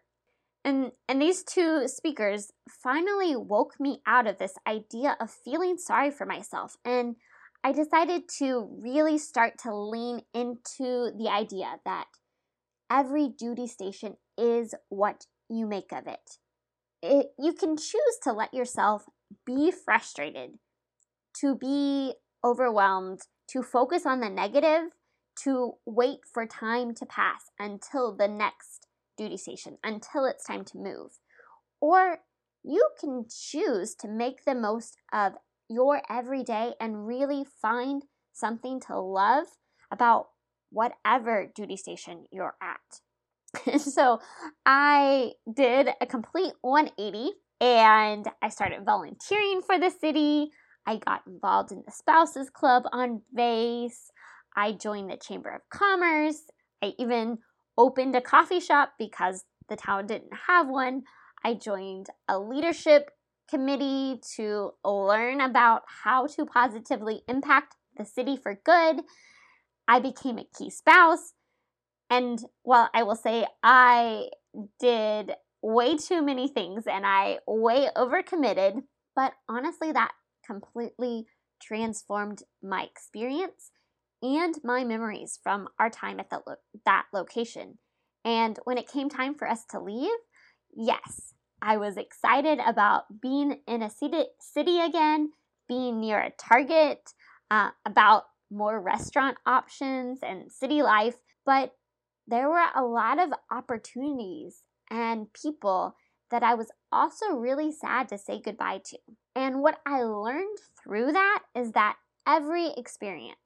And, 0.63 0.91
and 1.08 1.22
these 1.22 1.44
two 1.44 1.88
speakers 1.88 2.51
finally 2.70 3.36
woke 3.36 3.80
me 3.80 4.01
out 4.06 4.27
of 4.27 4.38
this 4.38 4.53
idea 4.68 5.18
of 5.20 5.32
feeling 5.32 5.77
sorry 5.77 6.12
for 6.12 6.25
myself. 6.25 6.75
And 6.86 7.15
I 7.63 7.72
decided 7.72 8.24
to 8.39 8.68
really 8.82 9.18
start 9.18 9.58
to 9.63 9.75
lean 9.75 10.22
into 10.34 11.12
the 11.18 11.30
idea 11.32 11.80
that 11.86 12.06
every 12.91 13.30
duty 13.30 13.68
station 13.68 14.18
is 14.38 14.75
what 14.89 15.25
you 15.50 15.68
make 15.68 15.91
of 15.91 16.08
it. 16.08 16.38
it. 17.01 17.27
You 17.39 17.53
can 17.53 17.77
choose 17.77 18.18
to 18.24 18.34
let 18.34 18.53
yourself 18.53 19.06
be 19.46 19.72
frustrated, 19.72 20.51
to 21.39 21.56
be 21.56 22.13
overwhelmed, 22.44 23.22
to 23.50 23.62
focus 23.62 24.06
on 24.06 24.20
the 24.20 24.30
negative, 24.30 24.91
to 25.44 25.74
wait 25.86 26.20
for 26.32 26.46
time 26.46 26.94
to 26.96 27.06
pass 27.06 27.50
until 27.60 28.15
the 28.15 28.27
next 28.27 28.80
duty 29.21 29.37
station, 29.37 29.77
until 29.83 30.25
it's 30.25 30.43
time 30.43 30.65
to 30.65 30.77
move. 30.77 31.19
Or 31.79 32.19
you 32.63 32.89
can 32.99 33.25
choose 33.29 33.95
to 33.95 34.07
make 34.07 34.45
the 34.45 34.55
most 34.55 34.97
of 35.13 35.33
your 35.69 36.01
everyday 36.09 36.73
and 36.79 37.07
really 37.07 37.45
find 37.61 38.03
something 38.33 38.79
to 38.87 38.99
love 38.99 39.45
about 39.91 40.27
whatever 40.71 41.51
duty 41.53 41.77
station 41.77 42.25
you're 42.31 42.55
at. 42.61 43.79
so 43.81 44.19
I 44.65 45.33
did 45.51 45.89
a 45.99 46.05
complete 46.05 46.53
180 46.61 47.31
and 47.59 48.25
I 48.41 48.49
started 48.49 48.85
volunteering 48.85 49.61
for 49.61 49.77
the 49.77 49.89
city. 49.89 50.51
I 50.87 50.97
got 50.97 51.21
involved 51.27 51.71
in 51.71 51.83
the 51.85 51.91
Spouses 51.91 52.49
Club 52.49 52.83
on 52.91 53.21
base. 53.35 54.11
I 54.55 54.71
joined 54.71 55.11
the 55.11 55.17
Chamber 55.17 55.49
of 55.49 55.61
Commerce. 55.69 56.41
I 56.83 56.93
even 56.97 57.37
opened 57.77 58.15
a 58.15 58.21
coffee 58.21 58.59
shop 58.59 58.93
because 58.97 59.45
the 59.69 59.75
town 59.75 60.07
didn't 60.07 60.33
have 60.47 60.67
one. 60.67 61.03
I 61.43 61.53
joined 61.55 62.07
a 62.27 62.39
leadership 62.39 63.11
committee 63.49 64.21
to 64.35 64.71
learn 64.83 65.41
about 65.41 65.83
how 66.03 66.27
to 66.27 66.45
positively 66.45 67.21
impact 67.27 67.75
the 67.97 68.05
city 68.05 68.37
for 68.37 68.59
good. 68.63 69.01
I 69.87 69.99
became 69.99 70.37
a 70.37 70.47
key 70.57 70.69
spouse. 70.69 71.33
And 72.09 72.43
while 72.63 72.89
I 72.93 73.03
will 73.03 73.15
say 73.15 73.45
I 73.63 74.29
did 74.79 75.33
way 75.61 75.97
too 75.97 76.21
many 76.21 76.47
things 76.47 76.85
and 76.87 77.05
I 77.05 77.39
way 77.47 77.87
overcommitted, 77.95 78.83
but 79.15 79.33
honestly, 79.47 79.91
that 79.91 80.11
completely 80.45 81.25
transformed 81.61 82.43
my 82.61 82.83
experience 82.83 83.71
and 84.21 84.55
my 84.63 84.83
memories 84.83 85.39
from 85.41 85.67
our 85.79 85.89
time 85.89 86.19
at 86.19 86.29
the 86.29 86.41
lo- 86.45 86.55
that 86.85 87.05
location. 87.13 87.77
And 88.23 88.59
when 88.65 88.77
it 88.77 88.87
came 88.87 89.09
time 89.09 89.35
for 89.35 89.47
us 89.47 89.65
to 89.71 89.79
leave, 89.79 90.11
yes, 90.75 91.33
I 91.61 91.77
was 91.77 91.97
excited 91.97 92.59
about 92.65 93.21
being 93.21 93.59
in 93.67 93.81
a 93.81 93.89
city, 93.89 94.25
city 94.39 94.79
again, 94.79 95.31
being 95.67 95.99
near 95.99 96.19
a 96.19 96.31
Target, 96.31 97.13
uh, 97.49 97.69
about 97.85 98.23
more 98.51 98.79
restaurant 98.81 99.37
options 99.45 100.19
and 100.21 100.51
city 100.51 100.81
life. 100.81 101.15
But 101.45 101.73
there 102.27 102.49
were 102.49 102.67
a 102.75 102.83
lot 102.83 103.19
of 103.19 103.29
opportunities 103.51 104.63
and 104.89 105.31
people 105.33 105.95
that 106.29 106.43
I 106.43 106.53
was 106.53 106.71
also 106.91 107.35
really 107.35 107.71
sad 107.71 108.07
to 108.09 108.17
say 108.17 108.41
goodbye 108.41 108.81
to. 108.85 108.97
And 109.35 109.61
what 109.61 109.79
I 109.85 110.03
learned 110.03 110.57
through 110.81 111.11
that 111.11 111.43
is 111.55 111.71
that 111.73 111.97
every 112.27 112.71
experience, 112.77 113.37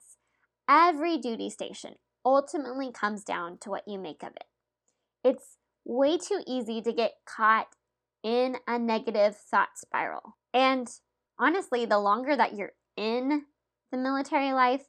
every 0.69 1.17
duty 1.17 1.49
station 1.49 1.95
ultimately 2.25 2.91
comes 2.91 3.23
down 3.23 3.57
to 3.59 3.69
what 3.69 3.87
you 3.87 3.99
make 3.99 4.23
of 4.23 4.29
it. 4.35 4.45
It's 5.23 5.57
way 5.85 6.17
too 6.17 6.41
easy 6.47 6.81
to 6.81 6.91
get 6.91 7.13
caught 7.25 7.67
in 8.23 8.57
a 8.67 8.79
negative 8.79 9.37
thought 9.37 9.77
spiral. 9.77 10.35
And 10.53 10.87
honestly, 11.39 11.85
the 11.85 11.99
longer 11.99 12.35
that 12.35 12.55
you're 12.55 12.73
in 12.97 13.43
the 13.91 13.97
military 13.97 14.51
life, 14.51 14.85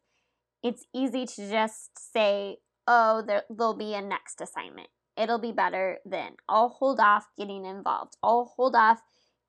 it's 0.62 0.85
easy 0.95 1.26
to 1.26 1.50
just 1.50 1.90
say, 2.12 2.56
oh, 2.87 3.23
there, 3.26 3.42
there'll 3.50 3.76
be 3.76 3.95
a 3.95 4.00
next 4.00 4.40
assignment. 4.40 4.88
It'll 5.16 5.38
be 5.38 5.52
better 5.52 5.99
then. 6.04 6.33
I'll 6.49 6.68
hold 6.68 7.00
off 7.00 7.26
getting 7.38 7.64
involved. 7.64 8.16
I'll 8.23 8.52
hold 8.56 8.75
off 8.75 9.00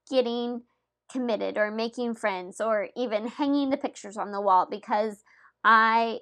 getting 0.10 0.64
committed 1.12 1.58
or 1.58 1.72
making 1.72 2.16
friends 2.16 2.60
or 2.60 2.90
even 2.96 3.28
hanging 3.28 3.70
the 3.70 3.78
pictures 3.78 4.18
on 4.18 4.32
the 4.32 4.42
wall 4.42 4.68
because 4.70 5.24
I 5.64 6.20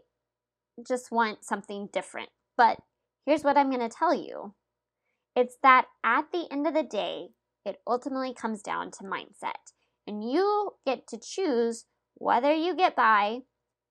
just 0.86 1.12
want 1.12 1.44
something 1.44 1.90
different. 1.92 2.30
But 2.58 2.78
here's 3.26 3.44
what 3.44 3.58
I'm 3.58 3.70
going 3.70 3.88
to 3.88 3.96
tell 3.96 4.14
you 4.14 4.54
it's 5.36 5.58
that 5.64 5.86
at 6.04 6.32
the 6.32 6.48
end 6.52 6.66
of 6.66 6.74
the 6.74 6.84
day, 6.84 7.30
it 7.66 7.82
ultimately 7.88 8.34
comes 8.34 8.62
down 8.62 8.92
to 8.92 9.04
mindset. 9.04 9.74
And 10.08 10.24
you 10.24 10.72
get 10.86 11.08
to 11.08 11.20
choose 11.20 11.86
whether 12.14 12.54
you 12.54 12.76
get 12.76 12.96
by 12.96 13.40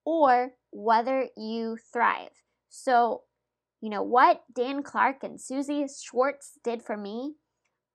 or 0.04 0.52
whether 0.70 1.28
you 1.36 1.76
thrive. 1.92 2.30
So, 2.68 3.22
you 3.80 3.90
know, 3.90 4.02
what 4.02 4.42
Dan 4.54 4.82
Clark 4.82 5.22
and 5.22 5.40
Susie 5.40 5.86
Schwartz 5.86 6.52
did 6.62 6.82
for 6.82 6.96
me, 6.96 7.34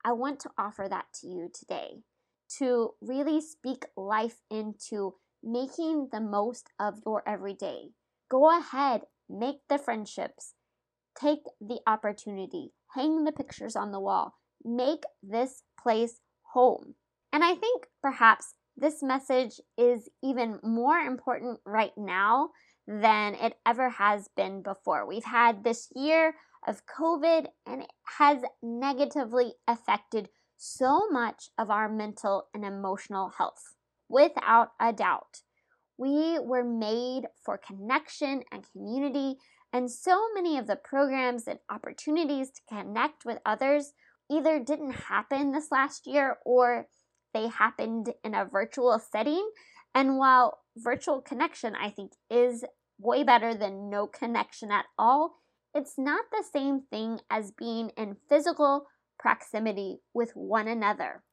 I 0.03 0.12
want 0.12 0.39
to 0.41 0.51
offer 0.58 0.88
that 0.89 1.06
to 1.22 1.27
you 1.27 1.50
today 1.53 2.03
to 2.58 2.91
really 3.01 3.41
speak 3.41 3.86
life 3.96 4.41
into 4.50 5.15
making 5.43 6.10
the 6.12 6.22
most 6.22 6.69
of 6.79 7.00
your 7.05 7.27
everyday. 7.27 7.89
Go 8.29 8.58
ahead, 8.58 9.01
make 9.29 9.58
the 9.69 9.77
friendships, 9.77 10.53
take 11.19 11.43
the 11.60 11.79
opportunity, 11.88 12.72
hang 12.96 13.24
the 13.24 13.31
pictures 13.31 13.75
on 13.75 13.91
the 13.91 14.00
wall, 14.00 14.36
make 14.63 15.03
this 15.24 15.63
place 15.81 16.22
home. 16.53 16.96
And 17.31 17.43
I 17.43 17.55
think 17.55 17.88
perhaps 18.01 18.53
this 18.75 19.03
message 19.03 19.60
is 19.77 20.10
even 20.24 20.60
more 20.63 20.98
important 20.98 21.60
right 21.65 21.91
now 21.98 22.50
than 22.88 23.36
it 23.36 23.53
ever 23.65 23.89
has 23.89 24.29
been 24.36 24.63
before. 24.63 25.08
We've 25.08 25.24
had 25.24 25.63
this 25.63 25.89
year 25.96 26.36
of 26.67 26.81
COVID 26.86 27.48
and 27.65 27.84
it 27.84 27.91
has 28.17 28.41
negatively 28.63 29.53
affected 29.67 30.29
so 30.58 31.10
much 31.10 31.50
of 31.58 31.69
our 31.69 31.88
mental 31.88 32.48
and 32.53 32.65
emotional 32.65 33.31
health. 33.38 33.75
Without 34.10 34.72
a 34.80 34.92
doubt, 34.92 35.42
we 35.98 36.39
were 36.39 36.63
made 36.63 37.28
for 37.46 37.58
connection 37.58 38.44
and 38.51 38.66
community, 38.72 39.38
and 39.72 39.92
so 39.92 40.20
many 40.34 40.58
of 40.58 40.66
the 40.66 40.75
programs 40.75 41.48
and 41.48 41.60
opportunities 41.70 42.50
to 42.50 42.62
connect 42.68 43.24
with 43.24 43.38
others 43.46 43.94
either 44.32 44.60
didn't 44.60 44.94
happen 44.94 45.51
this 45.51 45.72
last 45.72 46.08
year 46.08 46.38
or 46.46 46.88
they 47.34 47.48
happened 47.48 48.13
in 48.24 48.34
a 48.34 48.46
virtual 48.46 49.00
setting. 49.00 49.50
And 49.94 50.18
while 50.18 50.60
virtual 50.75 51.22
connection, 51.22 51.75
I 51.75 51.89
think, 51.89 52.13
is 52.30 52.63
way 52.98 53.24
better 53.24 53.54
than 53.54 53.89
no 53.89 54.08
connection 54.08 54.72
at 54.72 54.86
all, 54.98 55.36
it's 55.74 55.96
not 55.98 56.25
the 56.32 56.44
same 56.51 56.82
thing 56.89 57.20
as 57.30 57.51
being 57.51 57.92
in 57.98 58.18
physical 58.28 58.88
proximity 59.20 60.00
with 60.13 60.32
one 60.34 60.68
another. 60.68 61.24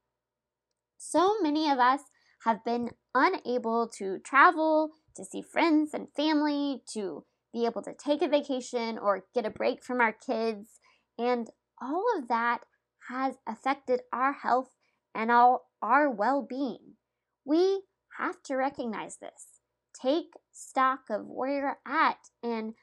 So 0.98 1.36
many 1.40 1.70
of 1.70 1.78
us 1.78 2.00
have 2.44 2.64
been 2.64 2.90
unable 3.14 3.88
to 3.98 4.18
travel, 4.18 4.90
to 5.16 5.24
see 5.24 5.42
friends 5.42 5.92
and 5.94 6.08
family, 6.14 6.82
to 6.92 7.24
be 7.52 7.64
able 7.64 7.82
to 7.82 7.94
take 7.94 8.22
a 8.22 8.28
vacation 8.28 8.98
or 8.98 9.24
get 9.34 9.46
a 9.46 9.50
break 9.50 9.82
from 9.82 10.00
our 10.00 10.12
kids. 10.12 10.80
And 11.18 11.48
all 11.80 12.04
of 12.18 12.28
that 12.28 12.60
has 13.08 13.36
affected 13.46 14.00
our 14.12 14.32
health 14.32 14.70
and 15.14 15.30
our, 15.30 15.60
our 15.80 16.10
well 16.10 16.46
being. 16.48 16.96
We 17.44 17.82
have 18.18 18.42
to 18.44 18.56
recognize 18.56 19.16
this. 19.16 19.60
Take 20.00 20.34
stock 20.52 21.04
of 21.10 21.26
where 21.26 21.50
you're 21.50 21.78
at 21.86 22.18
and 22.42 22.74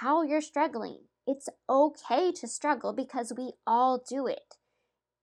how 0.00 0.22
you're 0.22 0.40
struggling. 0.40 1.00
It's 1.26 1.48
okay 1.68 2.32
to 2.32 2.48
struggle 2.48 2.92
because 2.92 3.32
we 3.36 3.52
all 3.66 4.02
do 4.08 4.26
it. 4.26 4.56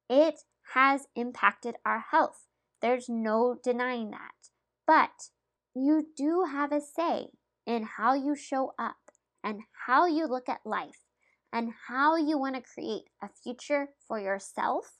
It 0.09 0.41
has 0.73 1.07
impacted 1.15 1.75
our 1.85 2.05
health. 2.11 2.45
There's 2.81 3.09
no 3.09 3.57
denying 3.63 4.11
that. 4.11 4.49
But 4.85 5.29
you 5.75 6.07
do 6.15 6.45
have 6.51 6.71
a 6.71 6.81
say 6.81 7.27
in 7.65 7.83
how 7.97 8.13
you 8.13 8.35
show 8.35 8.73
up 8.79 8.97
and 9.43 9.61
how 9.85 10.05
you 10.05 10.25
look 10.25 10.49
at 10.49 10.65
life 10.65 11.05
and 11.51 11.71
how 11.87 12.15
you 12.15 12.37
want 12.37 12.55
to 12.55 12.61
create 12.61 13.09
a 13.21 13.29
future 13.43 13.89
for 14.07 14.19
yourself 14.19 14.97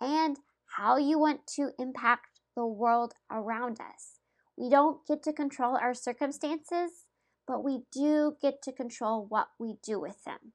and 0.00 0.38
how 0.76 0.96
you 0.96 1.18
want 1.18 1.46
to 1.46 1.70
impact 1.78 2.40
the 2.54 2.66
world 2.66 3.14
around 3.30 3.80
us. 3.80 4.18
We 4.56 4.70
don't 4.70 5.06
get 5.06 5.22
to 5.24 5.32
control 5.32 5.76
our 5.76 5.94
circumstances, 5.94 7.04
but 7.46 7.62
we 7.62 7.80
do 7.92 8.36
get 8.40 8.62
to 8.62 8.72
control 8.72 9.26
what 9.28 9.48
we 9.58 9.76
do 9.82 10.00
with 10.00 10.24
them. 10.24 10.52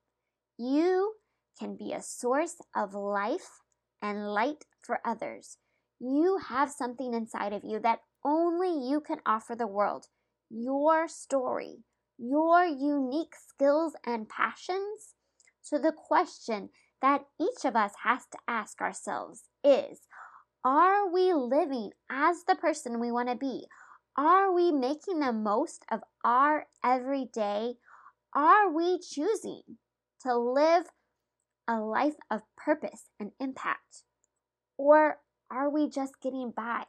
You 0.58 1.14
can 1.60 1.76
be 1.76 1.94
a 1.94 2.02
source 2.02 2.56
of 2.76 2.94
life 2.94 3.62
and 4.02 4.34
light 4.34 4.66
for 4.82 5.00
others. 5.06 5.58
You 6.04 6.40
have 6.50 6.72
something 6.72 7.14
inside 7.14 7.54
of 7.54 7.64
you 7.64 7.80
that 7.82 8.00
only 8.26 8.90
you 8.90 9.02
can 9.02 9.20
offer 9.24 9.56
the 9.56 9.68
world. 9.68 10.08
Your 10.50 11.08
story, 11.08 11.84
your 12.18 12.66
unique 12.66 13.36
skills 13.36 13.94
and 14.04 14.28
passions. 14.28 15.14
So, 15.62 15.78
the 15.78 15.92
question 15.92 16.70
that 17.04 17.26
each 17.40 17.66
of 17.66 17.76
us 17.76 17.92
has 18.04 18.26
to 18.32 18.40
ask 18.48 18.82
ourselves 18.82 19.44
is 19.64 20.08
Are 20.66 21.08
we 21.08 21.34
living 21.34 21.92
as 22.10 22.46
the 22.48 22.56
person 22.56 23.00
we 23.00 23.12
want 23.12 23.30
to 23.30 23.36
be? 23.36 23.68
Are 24.18 24.52
we 24.52 24.72
making 24.72 25.20
the 25.20 25.32
most 25.32 25.86
of 25.92 26.02
our 26.24 26.66
everyday? 26.84 27.76
Are 28.34 28.74
we 28.74 28.98
choosing 29.00 29.62
to 30.22 30.36
live 30.36 30.86
a 31.68 31.80
life 31.80 32.16
of 32.32 32.42
purpose 32.58 33.10
and 33.20 33.34
impact? 33.40 34.04
Or 34.78 35.20
are 35.52 35.70
we 35.70 35.90
just 35.90 36.22
getting 36.22 36.52
by? 36.56 36.86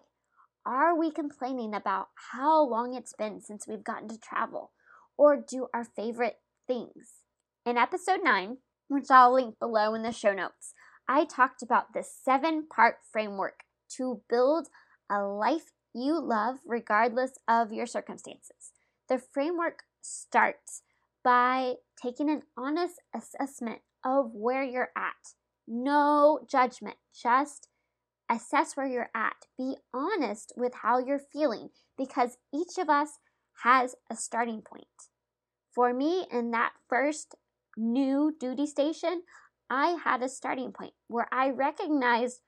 Are 0.65 0.97
we 0.97 1.11
complaining 1.11 1.75
about 1.75 2.09
how 2.33 2.63
long 2.65 2.95
it's 2.95 3.13
been 3.13 3.41
since 3.41 3.67
we've 3.67 3.83
gotten 3.83 4.09
to 4.09 4.19
travel 4.19 4.71
or 5.19 5.37
do 5.37 5.67
our 5.75 5.85
favorite 5.85 6.37
things? 6.69 7.25
In 7.67 7.77
episode 7.77 8.21
9, 8.23 8.59
which 8.87 9.11
I'll 9.11 9.35
link 9.35 9.59
below 9.59 9.95
in 9.95 10.03
the 10.03 10.13
show 10.13 10.33
notes, 10.33 10.75
I 11.09 11.25
talked 11.25 11.63
about 11.63 11.93
the 11.93 12.05
seven 12.05 12.67
part 12.73 12.99
framework 13.11 13.65
to 13.97 14.23
build 14.31 14.69
a 15.11 15.23
life 15.23 15.73
you 15.93 16.21
love 16.21 16.59
regardless 16.65 17.33
of 17.49 17.73
your 17.73 17.87
circumstances. 17.87 18.73
The 19.09 19.19
framework 19.19 19.83
starts 20.01 20.83
by 21.25 21.75
taking 22.01 22.31
an 22.31 22.43
honest 22.57 23.01
assessment 23.15 23.81
of 24.05 24.31
where 24.33 24.63
you're 24.63 24.91
at. 24.97 25.35
No 25.67 26.41
judgment, 26.49 26.97
just 27.13 27.69
assess 28.33 28.77
where 28.77 28.87
you're 28.87 29.11
at. 29.15 29.47
Be 29.59 29.77
honest 29.93 30.53
with 30.57 30.73
how 30.83 30.99
you're 30.99 31.19
feeling 31.19 31.71
because 31.97 32.39
each 32.55 32.79
of 32.79 32.89
us 32.89 33.19
has 33.63 33.95
a 34.11 34.17
starting 34.17 34.63
point. 34.63 34.87
For 35.75 35.93
me, 35.93 36.27
in 36.31 36.51
that 36.51 36.73
first 36.89 37.35
new 37.77 38.35
duty 38.39 38.67
station, 38.67 39.23
I 39.71 39.97
had 40.05 40.23
a 40.23 40.29
starting 40.29 40.73
point 40.73 40.93
where 41.09 41.29
I 41.33 41.51
recognized 41.51 42.41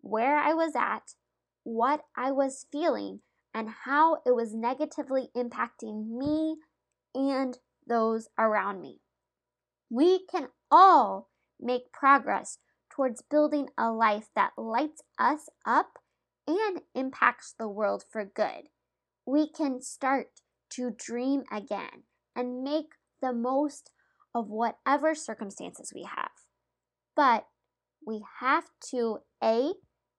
where 0.00 0.36
I 0.36 0.52
was 0.52 0.74
at 0.76 1.14
what 1.64 2.02
I 2.16 2.30
was 2.30 2.66
feeling 2.70 3.20
and 3.52 3.68
how 3.84 4.18
it 4.24 4.34
was 4.34 4.54
negatively 4.54 5.30
impacting 5.36 6.16
me 6.16 6.56
and 7.14 7.58
those 7.88 8.28
around 8.38 8.80
me. 8.80 9.00
We 9.90 10.24
can 10.30 10.48
all 10.70 11.30
make 11.60 11.92
progress 11.92 12.58
towards 12.96 13.22
building 13.30 13.68
a 13.76 13.90
life 13.90 14.28
that 14.34 14.52
lights 14.56 15.02
us 15.18 15.48
up 15.66 15.98
and 16.46 16.80
impacts 16.94 17.54
the 17.58 17.68
world 17.68 18.02
for 18.10 18.24
good. 18.24 18.68
We 19.26 19.50
can 19.50 19.82
start 19.82 20.28
to 20.70 20.90
dream 20.96 21.42
again 21.52 22.04
and 22.34 22.62
make 22.62 22.92
the 23.20 23.32
most 23.32 23.90
of 24.34 24.48
whatever 24.48 25.14
circumstances 25.14 25.92
we 25.94 26.04
have. 26.04 26.30
But 27.14 27.46
we 28.06 28.22
have 28.40 28.64
to 28.90 29.18
A, 29.42 29.72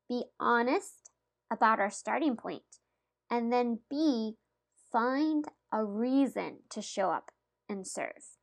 be 0.10 0.26
honest 0.40 1.10
about 1.52 1.80
our 1.80 1.92
starting. 1.92 2.38
And 3.32 3.52
then 3.52 3.80
B, 3.90 4.34
find 4.92 5.46
a 5.72 5.84
reason 5.84 6.60
to 6.72 6.82
show 6.82 7.12
up 7.12 7.32
and 7.70 7.88
serve. 7.88 8.36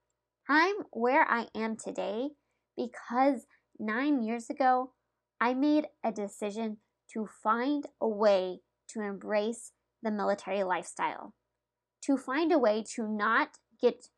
I'm 0.48 0.76
where 0.92 1.26
I 1.28 1.46
am 1.54 1.76
today 1.76 2.30
because 2.76 3.46
nine 3.78 4.22
years 4.22 4.50
ago, 4.50 4.92
I 5.40 5.54
made 5.54 5.86
a 6.02 6.12
decision 6.12 6.78
to 7.12 7.26
find 7.26 7.86
a 8.00 8.08
way 8.08 8.60
to 8.88 9.00
embrace 9.00 9.72
the 10.02 10.10
military 10.10 10.62
lifestyle, 10.62 11.34
to 12.02 12.16
find 12.16 12.52
a 12.52 12.58
way 12.58 12.84
to 12.94 13.08
not 13.08 13.58
get 13.80 14.08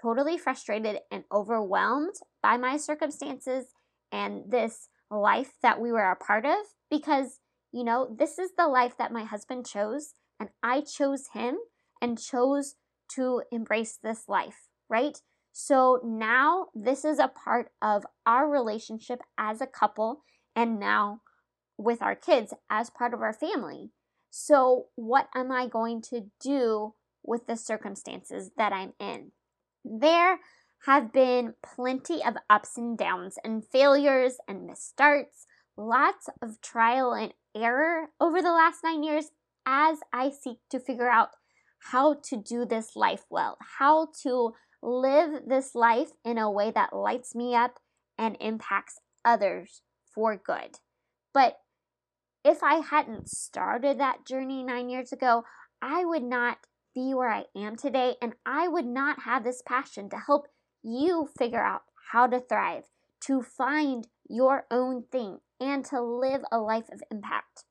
totally 0.00 0.38
frustrated 0.38 0.98
and 1.10 1.24
overwhelmed 1.32 2.14
by 2.42 2.56
my 2.56 2.76
circumstances 2.76 3.66
and 4.12 4.50
this 4.50 4.88
life 5.10 5.54
that 5.62 5.80
we 5.80 5.92
were 5.92 6.10
a 6.10 6.16
part 6.16 6.46
of 6.46 6.58
because 6.90 7.40
you 7.72 7.84
know, 7.84 8.14
this 8.18 8.38
is 8.38 8.50
the 8.56 8.66
life 8.66 8.96
that 8.98 9.12
my 9.12 9.24
husband 9.24 9.66
chose, 9.66 10.14
and 10.38 10.48
I 10.62 10.80
chose 10.80 11.28
him 11.34 11.58
and 12.00 12.20
chose 12.20 12.74
to 13.14 13.42
embrace 13.52 13.98
this 14.02 14.28
life, 14.28 14.68
right? 14.88 15.18
So 15.52 16.00
now 16.04 16.68
this 16.74 17.04
is 17.04 17.18
a 17.18 17.28
part 17.28 17.70
of 17.82 18.04
our 18.26 18.48
relationship 18.48 19.20
as 19.36 19.60
a 19.60 19.66
couple, 19.66 20.22
and 20.54 20.78
now 20.78 21.20
with 21.76 22.02
our 22.02 22.14
kids 22.14 22.54
as 22.68 22.90
part 22.90 23.14
of 23.14 23.22
our 23.22 23.32
family. 23.32 23.90
So, 24.30 24.86
what 24.94 25.28
am 25.34 25.50
I 25.50 25.66
going 25.66 26.02
to 26.02 26.30
do 26.40 26.94
with 27.24 27.46
the 27.46 27.56
circumstances 27.56 28.52
that 28.56 28.72
I'm 28.72 28.92
in? 29.00 29.32
There 29.84 30.38
have 30.86 31.12
been 31.12 31.54
plenty 31.62 32.22
of 32.24 32.36
ups 32.48 32.76
and 32.76 32.96
downs 32.96 33.36
and 33.44 33.64
failures 33.64 34.36
and 34.46 34.68
misstarts, 34.70 35.46
lots 35.76 36.28
of 36.40 36.60
trial 36.60 37.12
and 37.12 37.34
error 37.56 38.10
over 38.20 38.40
the 38.40 38.52
last 38.52 38.78
nine 38.84 39.02
years 39.02 39.30
as 39.66 39.98
I 40.12 40.30
seek 40.30 40.58
to 40.70 40.78
figure 40.78 41.10
out 41.10 41.30
how 41.90 42.14
to 42.24 42.36
do 42.36 42.64
this 42.64 42.94
life 42.94 43.24
well, 43.30 43.56
how 43.78 44.08
to 44.22 44.52
live 44.82 45.42
this 45.46 45.74
life 45.74 46.10
in 46.24 46.38
a 46.38 46.50
way 46.50 46.70
that 46.70 46.94
lights 46.94 47.34
me 47.34 47.54
up 47.54 47.78
and 48.18 48.36
impacts 48.40 49.00
others 49.24 49.82
for 50.14 50.36
good. 50.36 50.78
But 51.32 51.58
if 52.44 52.62
I 52.62 52.76
hadn't 52.76 53.28
started 53.28 53.98
that 53.98 54.26
journey 54.26 54.62
nine 54.62 54.88
years 54.88 55.12
ago, 55.12 55.44
I 55.82 56.04
would 56.04 56.22
not 56.22 56.58
be 56.94 57.14
where 57.14 57.30
I 57.30 57.44
am 57.56 57.76
today, 57.76 58.16
and 58.20 58.34
I 58.44 58.68
would 58.68 58.86
not 58.86 59.22
have 59.22 59.44
this 59.44 59.62
passion 59.64 60.10
to 60.10 60.16
help 60.16 60.46
you 60.82 61.28
figure 61.38 61.62
out 61.62 61.82
how 62.12 62.26
to 62.26 62.40
thrive, 62.40 62.84
to 63.26 63.42
find 63.42 64.08
your 64.28 64.66
own 64.70 65.04
thing, 65.12 65.38
and 65.60 65.84
to 65.86 66.00
live 66.00 66.42
a 66.50 66.58
life 66.58 66.88
of 66.92 67.02
impact. 67.10 67.64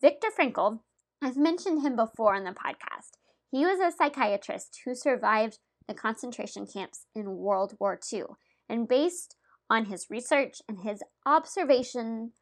Viktor 0.00 0.28
Frankl, 0.36 0.80
I've 1.20 1.36
mentioned 1.36 1.82
him 1.82 1.96
before 1.96 2.34
on 2.34 2.44
the 2.44 2.50
podcast. 2.50 3.18
He 3.50 3.66
was 3.66 3.80
a 3.80 3.94
psychiatrist 3.94 4.80
who 4.84 4.94
survived 4.94 5.58
the 5.88 5.94
concentration 5.94 6.66
camps 6.66 7.06
in 7.14 7.36
World 7.36 7.74
War 7.78 7.98
II. 8.12 8.24
And 8.68 8.88
based 8.88 9.36
on 9.68 9.86
his 9.86 10.06
research 10.10 10.60
and 10.68 10.80
his 10.80 11.02
observation 11.26 12.32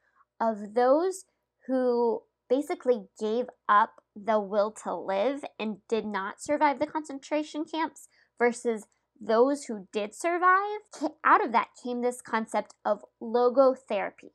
of 0.41 0.75
those 0.75 1.25
who 1.67 2.23
basically 2.49 3.05
gave 3.19 3.47
up 3.69 4.03
the 4.17 4.41
will 4.41 4.73
to 4.85 4.95
live 4.95 5.45
and 5.59 5.79
did 5.89 6.05
not 6.05 6.43
survive 6.43 6.79
the 6.79 6.87
concentration 6.87 7.65
camps 7.65 8.09
versus 8.39 8.87
those 9.21 9.65
who 9.65 9.87
did 9.93 10.15
survive, 10.15 10.81
out 11.25 11.45
of 11.45 11.53
that 11.53 11.69
came 11.83 12.01
this 12.01 12.21
concept 12.21 12.75
of 12.85 13.05
logotherapy. 13.23 14.33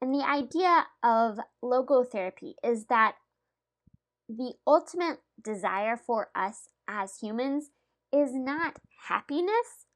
And 0.00 0.12
the 0.12 0.26
idea 0.28 0.86
of 1.02 1.38
logotherapy 1.64 2.54
is 2.62 2.86
that 2.86 3.14
the 4.28 4.54
ultimate 4.66 5.20
desire 5.42 5.96
for 5.96 6.30
us 6.34 6.68
as 6.88 7.18
humans 7.18 7.70
is 8.16 8.30
not 8.34 8.78
happiness, 9.08 9.86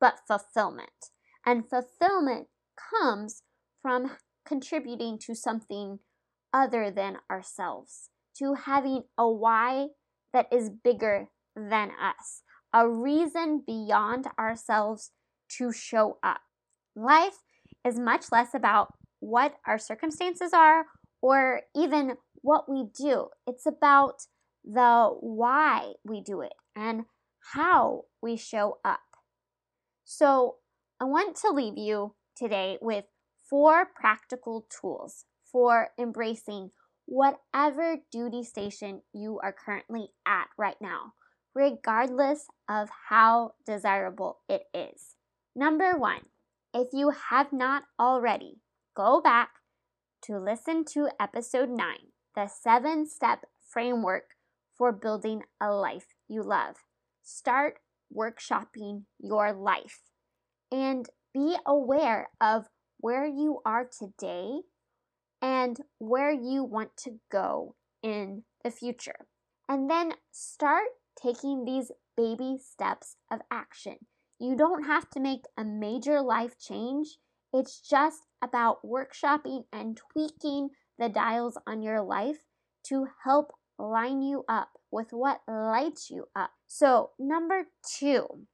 but 0.00 0.20
fulfillment. 0.26 1.10
And 1.44 1.68
fulfillment 1.68 2.48
comes 2.90 3.42
from 3.82 4.16
contributing 4.46 5.18
to 5.26 5.34
something 5.34 5.98
other 6.52 6.90
than 6.90 7.18
ourselves, 7.30 8.08
to 8.38 8.54
having 8.54 9.02
a 9.18 9.28
why 9.30 9.88
that 10.32 10.46
is 10.52 10.70
bigger 10.70 11.28
than 11.54 11.90
us. 12.00 12.42
a 12.72 12.88
reason 12.88 13.62
beyond 13.66 14.26
ourselves 14.38 15.10
to 15.56 15.72
show 15.72 16.18
up. 16.22 16.40
Life 16.94 17.38
is 17.84 17.98
much 17.98 18.26
less 18.30 18.54
about 18.54 18.94
what 19.20 19.54
our 19.66 19.78
circumstances 19.78 20.52
are 20.52 20.84
or 21.22 21.62
even 21.74 22.16
what 22.42 22.68
we 22.68 22.84
do. 22.96 23.28
It's 23.46 23.66
about 23.66 24.26
the 24.64 25.10
why 25.20 25.92
we 26.04 26.20
do 26.20 26.40
it 26.42 26.52
and 26.76 27.04
how 27.54 28.04
we 28.22 28.36
show 28.36 28.78
up. 28.84 29.00
So, 30.04 30.56
I 31.00 31.04
want 31.04 31.36
to 31.36 31.50
leave 31.50 31.78
you 31.78 32.14
today 32.36 32.78
with 32.80 33.04
four 33.48 33.86
practical 33.94 34.66
tools 34.68 35.24
for 35.44 35.88
embracing 35.98 36.70
whatever 37.06 37.96
duty 38.10 38.42
station 38.42 39.02
you 39.14 39.38
are 39.42 39.52
currently 39.52 40.08
at 40.26 40.48
right 40.58 40.76
now, 40.80 41.14
regardless 41.54 42.46
of 42.68 42.90
how 43.08 43.52
desirable 43.64 44.38
it 44.48 44.64
is. 44.74 45.16
Number 45.54 45.96
one, 45.96 46.26
if 46.74 46.88
you 46.92 47.10
have 47.30 47.52
not 47.52 47.84
already, 47.98 48.60
go 48.94 49.20
back 49.22 49.50
to 50.22 50.38
listen 50.38 50.84
to 50.84 51.08
episode 51.18 51.70
9, 51.70 51.78
the 52.34 52.46
seven 52.46 53.06
step 53.06 53.46
framework 53.66 54.34
for 54.76 54.92
building 54.92 55.42
a 55.60 55.72
life 55.72 56.14
you 56.28 56.42
love. 56.42 56.76
Start 57.30 57.80
workshopping 58.10 59.02
your 59.18 59.52
life 59.52 60.00
and 60.72 61.06
be 61.34 61.58
aware 61.66 62.30
of 62.40 62.68
where 63.00 63.26
you 63.26 63.60
are 63.66 63.86
today 63.86 64.62
and 65.42 65.76
where 65.98 66.32
you 66.32 66.64
want 66.64 66.96
to 66.96 67.20
go 67.30 67.74
in 68.02 68.44
the 68.64 68.70
future. 68.70 69.26
And 69.68 69.90
then 69.90 70.14
start 70.32 70.86
taking 71.22 71.66
these 71.66 71.92
baby 72.16 72.56
steps 72.58 73.16
of 73.30 73.42
action. 73.50 73.98
You 74.40 74.56
don't 74.56 74.84
have 74.84 75.10
to 75.10 75.20
make 75.20 75.42
a 75.58 75.66
major 75.66 76.22
life 76.22 76.58
change. 76.58 77.18
It's 77.52 77.78
just 77.78 78.22
about 78.42 78.82
workshopping 78.82 79.64
and 79.70 80.00
tweaking 80.12 80.70
the 80.98 81.10
dials 81.10 81.58
on 81.66 81.82
your 81.82 82.00
life 82.00 82.38
to 82.84 83.08
help 83.24 83.52
line 83.78 84.22
you 84.22 84.44
up 84.48 84.70
with 84.90 85.08
what 85.10 85.42
lights 85.46 86.08
you 86.08 86.24
up. 86.34 86.52
So, 86.68 87.10
number 87.18 87.64
two, 87.82 88.46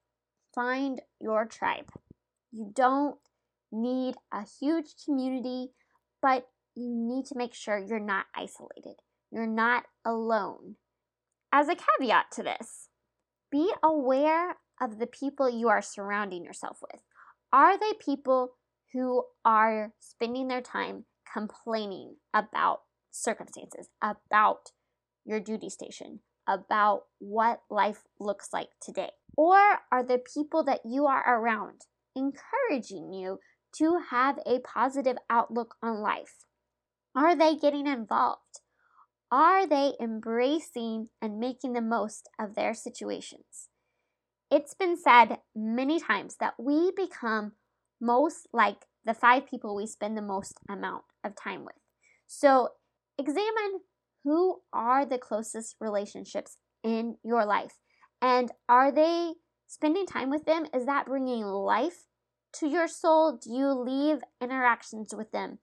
find 0.55 1.03
your 1.20 1.44
tribe. 1.46 1.90
You 2.53 2.70
don't 2.72 3.16
need 3.72 4.14
a 4.33 4.44
huge 4.61 4.94
community, 5.05 5.72
but 6.22 6.46
you 6.77 6.94
need 6.94 7.27
to 7.27 7.37
make 7.37 7.55
sure 7.55 7.77
you're 7.77 7.98
not 7.98 8.27
isolated. 8.35 9.00
You're 9.33 9.48
not 9.48 9.85
alone. 10.05 10.77
As 11.53 11.68
a 11.68 11.74
caveat 11.74 12.27
to 12.33 12.44
this, 12.44 12.88
be 13.50 13.72
aware 13.83 14.59
of 14.81 15.00
the 15.00 15.09
people 15.09 15.50
you 15.50 15.68
are 15.68 15.83
surrounding 15.83 16.44
yourself 16.44 16.79
with. 16.81 17.03
Are 17.53 17.77
they 17.77 17.92
people 17.98 18.53
who 18.92 19.24
are 19.44 19.92
spending 19.98 20.46
their 20.46 20.61
time 20.61 21.05
complaining 21.33 22.16
about 22.33 22.83
circumstances, 23.11 23.88
about 24.00 24.70
your 25.24 25.40
duty 25.40 25.68
station, 25.68 26.20
about 26.48 27.04
what 27.18 27.61
life 27.70 28.02
looks 28.20 28.48
like 28.52 28.68
today? 28.80 29.11
Or 29.37 29.59
are 29.90 30.04
the 30.04 30.18
people 30.33 30.64
that 30.64 30.80
you 30.85 31.07
are 31.07 31.24
around 31.26 31.83
encouraging 32.14 33.12
you 33.12 33.40
to 33.78 34.00
have 34.11 34.38
a 34.46 34.61
positive 34.61 35.16
outlook 35.28 35.74
on 35.83 36.00
life? 36.00 36.44
Are 37.16 37.37
they 37.37 37.57
getting 37.57 37.87
involved? 37.87 38.61
Are 39.30 39.66
they 39.66 39.94
embracing 40.00 41.09
and 41.20 41.40
making 41.40 41.72
the 41.72 41.80
most 41.80 42.28
of 42.38 42.54
their 42.54 42.74
situations? 42.74 43.68
It's 44.50 44.74
been 44.74 44.96
said 44.96 45.38
many 45.57 45.98
times 45.98 46.37
that 46.38 46.54
we 46.59 46.92
become 46.96 47.52
most 48.00 48.46
like 48.52 48.87
the 49.04 49.14
five 49.14 49.46
people 49.46 49.74
we 49.74 49.87
spend 49.87 50.16
the 50.16 50.22
most 50.22 50.59
amount 50.68 51.04
of 51.24 51.35
time 51.35 51.64
with. 51.64 51.74
So 52.26 52.68
examine 53.18 53.80
who 54.24 54.60
are 54.72 55.04
the 55.04 55.18
closest 55.18 55.76
relationships 55.80 56.56
in 56.82 57.16
your 57.22 57.44
life 57.44 57.78
and 58.20 58.50
are 58.68 58.90
they 58.90 59.34
spending 59.66 60.06
time 60.06 60.30
with 60.30 60.44
them? 60.46 60.66
Is 60.74 60.87
that 60.87 61.06
bringing 61.06 61.44
life 61.44 62.06
to 62.54 62.66
your 62.66 62.88
soul? 62.88 63.38
Do 63.42 63.52
you 63.52 63.72
leave 63.72 64.18
interactions 64.40 65.14
with 65.14 65.30
them 65.30 65.58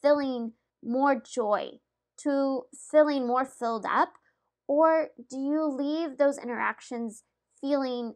feeling 0.00 0.52
more 0.82 1.20
joy, 1.20 1.70
to 2.22 2.62
feeling 2.90 3.26
more 3.26 3.44
filled 3.44 3.84
up? 3.84 4.12
Or 4.66 5.08
do 5.28 5.38
you 5.38 5.64
leave 5.66 6.18
those 6.18 6.38
interactions 6.38 7.24
feeling 7.60 8.14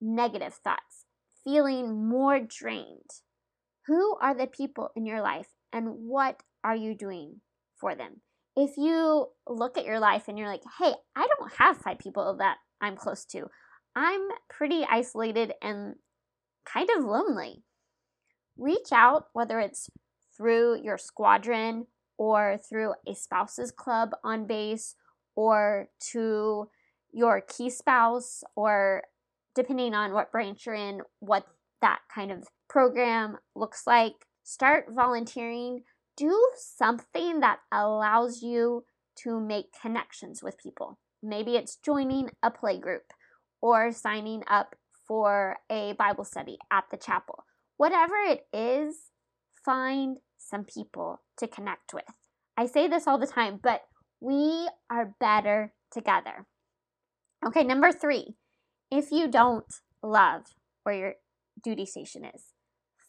negative 0.00 0.54
thoughts, 0.54 1.04
feeling 1.44 2.08
more 2.08 2.40
drained? 2.40 3.10
Who 3.86 4.16
are 4.22 4.34
the 4.34 4.46
people 4.46 4.90
in 4.94 5.04
your 5.04 5.20
life 5.20 5.48
and 5.72 5.88
what 5.88 6.42
are 6.62 6.76
you 6.76 6.94
doing 6.94 7.40
for 7.76 7.94
them? 7.94 8.20
If 8.62 8.76
you 8.76 9.28
look 9.48 9.78
at 9.78 9.86
your 9.86 9.98
life 9.98 10.28
and 10.28 10.38
you're 10.38 10.46
like, 10.46 10.60
hey, 10.78 10.92
I 11.16 11.26
don't 11.26 11.52
have 11.54 11.78
five 11.78 11.98
people 11.98 12.36
that 12.40 12.58
I'm 12.78 12.94
close 12.94 13.24
to, 13.26 13.46
I'm 13.96 14.28
pretty 14.50 14.84
isolated 14.84 15.54
and 15.62 15.94
kind 16.66 16.90
of 16.94 17.04
lonely. 17.04 17.64
Reach 18.58 18.92
out, 18.92 19.28
whether 19.32 19.60
it's 19.60 19.88
through 20.36 20.82
your 20.82 20.98
squadron 20.98 21.86
or 22.18 22.58
through 22.68 22.92
a 23.08 23.14
spouses 23.14 23.70
club 23.70 24.10
on 24.22 24.46
base 24.46 24.94
or 25.34 25.88
to 26.10 26.68
your 27.12 27.40
key 27.40 27.70
spouse 27.70 28.44
or 28.56 29.04
depending 29.54 29.94
on 29.94 30.12
what 30.12 30.30
branch 30.30 30.66
you're 30.66 30.74
in, 30.74 31.00
what 31.20 31.46
that 31.80 32.00
kind 32.14 32.30
of 32.30 32.46
program 32.68 33.38
looks 33.56 33.86
like. 33.86 34.26
Start 34.44 34.84
volunteering. 34.90 35.84
Do 36.20 36.38
something 36.54 37.40
that 37.40 37.60
allows 37.72 38.42
you 38.42 38.84
to 39.22 39.40
make 39.40 39.72
connections 39.80 40.42
with 40.42 40.58
people. 40.62 40.98
Maybe 41.22 41.56
it's 41.56 41.76
joining 41.76 42.28
a 42.42 42.50
play 42.50 42.78
group 42.78 43.04
or 43.62 43.90
signing 43.90 44.42
up 44.46 44.76
for 45.08 45.56
a 45.70 45.94
Bible 45.94 46.24
study 46.24 46.58
at 46.70 46.84
the 46.90 46.98
chapel. 46.98 47.44
Whatever 47.78 48.16
it 48.16 48.42
is, 48.52 48.96
find 49.64 50.18
some 50.36 50.64
people 50.64 51.22
to 51.38 51.48
connect 51.48 51.94
with. 51.94 52.04
I 52.54 52.66
say 52.66 52.86
this 52.86 53.06
all 53.06 53.18
the 53.18 53.26
time, 53.26 53.58
but 53.62 53.80
we 54.20 54.68
are 54.90 55.14
better 55.20 55.72
together. 55.90 56.44
Okay, 57.46 57.64
number 57.64 57.92
three, 57.92 58.34
if 58.90 59.10
you 59.10 59.26
don't 59.26 59.72
love 60.02 60.42
where 60.82 60.94
your 60.94 61.14
duty 61.64 61.86
station 61.86 62.26
is, 62.26 62.44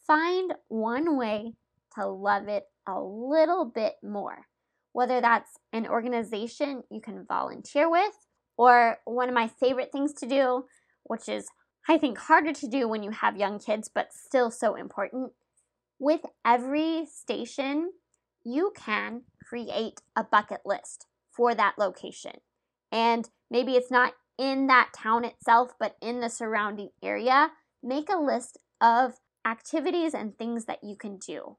find 0.06 0.54
one 0.68 1.18
way 1.18 1.52
to 1.94 2.06
love 2.06 2.48
it 2.48 2.64
a 2.86 3.00
little 3.00 3.64
bit 3.64 3.94
more. 4.02 4.46
Whether 4.92 5.20
that's 5.20 5.58
an 5.72 5.86
organization 5.86 6.82
you 6.90 7.00
can 7.00 7.24
volunteer 7.26 7.90
with, 7.90 8.14
or 8.56 8.98
one 9.04 9.28
of 9.28 9.34
my 9.34 9.48
favorite 9.48 9.90
things 9.90 10.12
to 10.14 10.26
do, 10.26 10.64
which 11.04 11.28
is 11.28 11.48
I 11.88 11.98
think 11.98 12.18
harder 12.18 12.52
to 12.52 12.68
do 12.68 12.86
when 12.86 13.02
you 13.02 13.10
have 13.10 13.36
young 13.36 13.58
kids, 13.58 13.90
but 13.92 14.12
still 14.12 14.50
so 14.50 14.76
important, 14.76 15.32
with 15.98 16.20
every 16.44 17.06
station, 17.06 17.92
you 18.44 18.72
can 18.76 19.22
create 19.44 20.00
a 20.16 20.24
bucket 20.24 20.60
list 20.64 21.06
for 21.30 21.54
that 21.54 21.74
location. 21.78 22.34
And 22.90 23.28
maybe 23.50 23.72
it's 23.72 23.90
not 23.90 24.12
in 24.38 24.66
that 24.66 24.90
town 24.94 25.24
itself, 25.24 25.72
but 25.78 25.96
in 26.00 26.20
the 26.20 26.28
surrounding 26.28 26.90
area. 27.02 27.50
Make 27.82 28.08
a 28.10 28.18
list 28.18 28.58
of 28.80 29.14
activities 29.46 30.14
and 30.14 30.36
things 30.36 30.66
that 30.66 30.84
you 30.84 30.96
can 30.96 31.18
do. 31.18 31.56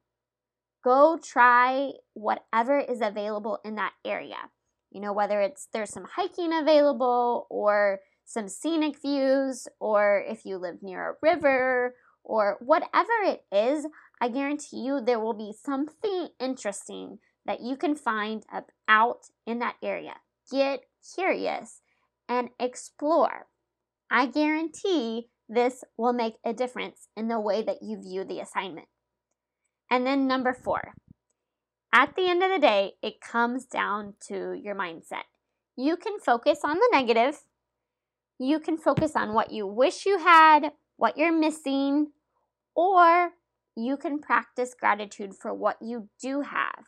Go 0.83 1.17
try 1.23 1.91
whatever 2.13 2.79
is 2.79 2.99
available 3.01 3.59
in 3.63 3.75
that 3.75 3.93
area. 4.03 4.49
You 4.91 5.01
know, 5.01 5.13
whether 5.13 5.39
it's 5.39 5.67
there's 5.71 5.89
some 5.89 6.07
hiking 6.15 6.53
available 6.53 7.47
or 7.49 8.01
some 8.25 8.47
scenic 8.47 9.01
views, 9.01 9.67
or 9.79 10.23
if 10.27 10.45
you 10.45 10.57
live 10.57 10.81
near 10.81 11.11
a 11.11 11.15
river, 11.21 11.95
or 12.23 12.57
whatever 12.59 13.11
it 13.23 13.43
is, 13.51 13.85
I 14.21 14.29
guarantee 14.29 14.77
you 14.77 15.01
there 15.01 15.19
will 15.19 15.33
be 15.33 15.53
something 15.53 16.29
interesting 16.39 17.19
that 17.45 17.61
you 17.61 17.75
can 17.75 17.95
find 17.95 18.43
up 18.51 18.71
out 18.87 19.25
in 19.45 19.59
that 19.59 19.75
area. 19.83 20.15
Get 20.49 20.85
curious 21.15 21.81
and 22.29 22.49
explore. 22.59 23.47
I 24.09 24.27
guarantee 24.27 25.27
this 25.49 25.83
will 25.97 26.13
make 26.13 26.35
a 26.45 26.53
difference 26.53 27.07
in 27.17 27.27
the 27.27 27.39
way 27.39 27.63
that 27.63 27.81
you 27.81 28.01
view 28.01 28.23
the 28.23 28.39
assignment. 28.39 28.87
And 29.93 30.07
then 30.07 30.25
number 30.25 30.53
four, 30.55 30.95
at 31.93 32.15
the 32.15 32.27
end 32.27 32.41
of 32.41 32.49
the 32.49 32.57
day, 32.57 32.93
it 33.03 33.21
comes 33.21 33.67
down 33.67 34.15
to 34.27 34.59
your 34.59 34.73
mindset. 34.73 35.25
You 35.77 35.97
can 35.97 36.19
focus 36.19 36.61
on 36.63 36.77
the 36.77 36.89
negative. 36.91 37.43
You 38.39 38.59
can 38.59 38.75
focus 38.75 39.11
on 39.15 39.35
what 39.35 39.51
you 39.51 39.67
wish 39.67 40.07
you 40.07 40.17
had, 40.17 40.71
what 40.97 41.15
you're 41.15 41.31
missing, 41.31 42.07
or 42.75 43.33
you 43.77 43.95
can 43.95 44.17
practice 44.17 44.73
gratitude 44.73 45.35
for 45.39 45.53
what 45.53 45.77
you 45.79 46.09
do 46.19 46.41
have. 46.41 46.85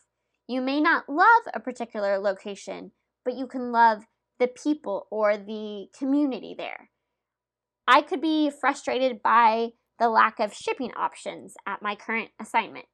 You 0.48 0.62
may 0.62 0.82
not 0.82 1.08
love 1.08 1.44
a 1.54 1.60
particular 1.60 2.18
location, 2.18 2.89
but 3.24 3.38
you 3.38 3.46
can 3.46 3.72
love 3.72 4.06
the 4.39 4.48
people 4.48 5.06
or 5.12 5.38
the 5.38 5.89
community 5.96 6.56
there. 6.58 6.89
I 7.88 8.02
could 8.02 8.20
be 8.20 8.50
frustrated 8.50 9.22
by 9.22 9.74
the 10.00 10.10
lack 10.10 10.39
of 10.39 10.56
shipping 10.56 10.91
options 10.96 11.54
at 11.68 11.84
my 11.84 11.94
current 11.94 12.32
assignment. 12.41 12.86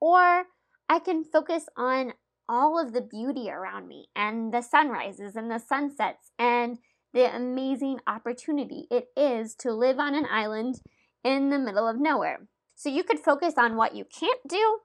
Or 0.00 0.44
I 0.88 0.98
can 0.98 1.24
focus 1.24 1.66
on 1.76 2.14
all 2.48 2.78
of 2.78 2.92
the 2.92 3.00
beauty 3.00 3.48
around 3.50 3.86
me 3.86 4.08
and 4.16 4.52
the 4.52 4.62
sunrises 4.62 5.36
and 5.36 5.50
the 5.50 5.58
sunsets 5.58 6.32
and 6.38 6.78
the 7.12 7.34
amazing 7.34 8.00
opportunity 8.06 8.86
it 8.90 9.06
is 9.16 9.54
to 9.56 9.72
live 9.72 9.98
on 9.98 10.14
an 10.14 10.26
island 10.30 10.80
in 11.22 11.50
the 11.50 11.58
middle 11.58 11.86
of 11.86 12.00
nowhere. 12.00 12.48
So 12.74 12.88
you 12.88 13.04
could 13.04 13.20
focus 13.20 13.54
on 13.58 13.76
what 13.76 13.94
you 13.94 14.04
can't 14.04 14.40
do 14.48 14.78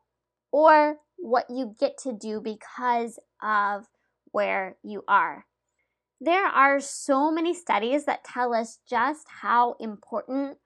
or 0.51 0.97
what 1.17 1.45
you 1.49 1.75
get 1.79 1.97
to 1.99 2.13
do 2.13 2.41
because 2.41 3.19
of 3.41 3.87
where 4.31 4.75
you 4.83 5.03
are. 5.07 5.45
There 6.19 6.45
are 6.45 6.79
so 6.79 7.31
many 7.31 7.53
studies 7.53 8.05
that 8.05 8.23
tell 8.23 8.53
us 8.53 8.79
just 8.89 9.25
how 9.41 9.75
important 9.79 10.57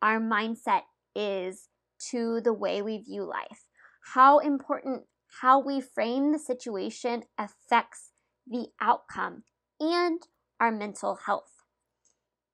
our 0.00 0.20
mindset 0.20 0.82
is 1.14 1.68
to 2.10 2.40
the 2.40 2.52
way 2.52 2.82
we 2.82 2.98
view 2.98 3.24
life, 3.24 3.67
how 4.14 4.38
important 4.38 5.02
how 5.42 5.60
we 5.60 5.80
frame 5.80 6.32
the 6.32 6.38
situation 6.38 7.24
affects 7.36 8.12
the 8.46 8.68
outcome 8.80 9.42
and 9.78 10.22
our 10.58 10.72
mental 10.72 11.18
health. 11.26 11.62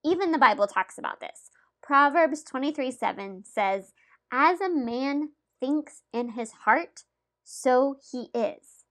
Even 0.05 0.33
the 0.33 0.39
Bible 0.39 0.67
talks 0.67 0.99
about 0.99 1.21
this. 1.21 1.51
Proverbs 1.83 2.43
23 2.43 2.91
7 2.91 3.45
says, 3.45 3.93
As 4.33 4.61
a 4.61 4.69
man 4.69 5.31
thinks 5.61 6.03
in 6.13 6.31
his 6.31 6.51
heart, 6.65 7.05
so 7.45 7.97
he 8.11 8.29
is. 8.35 8.85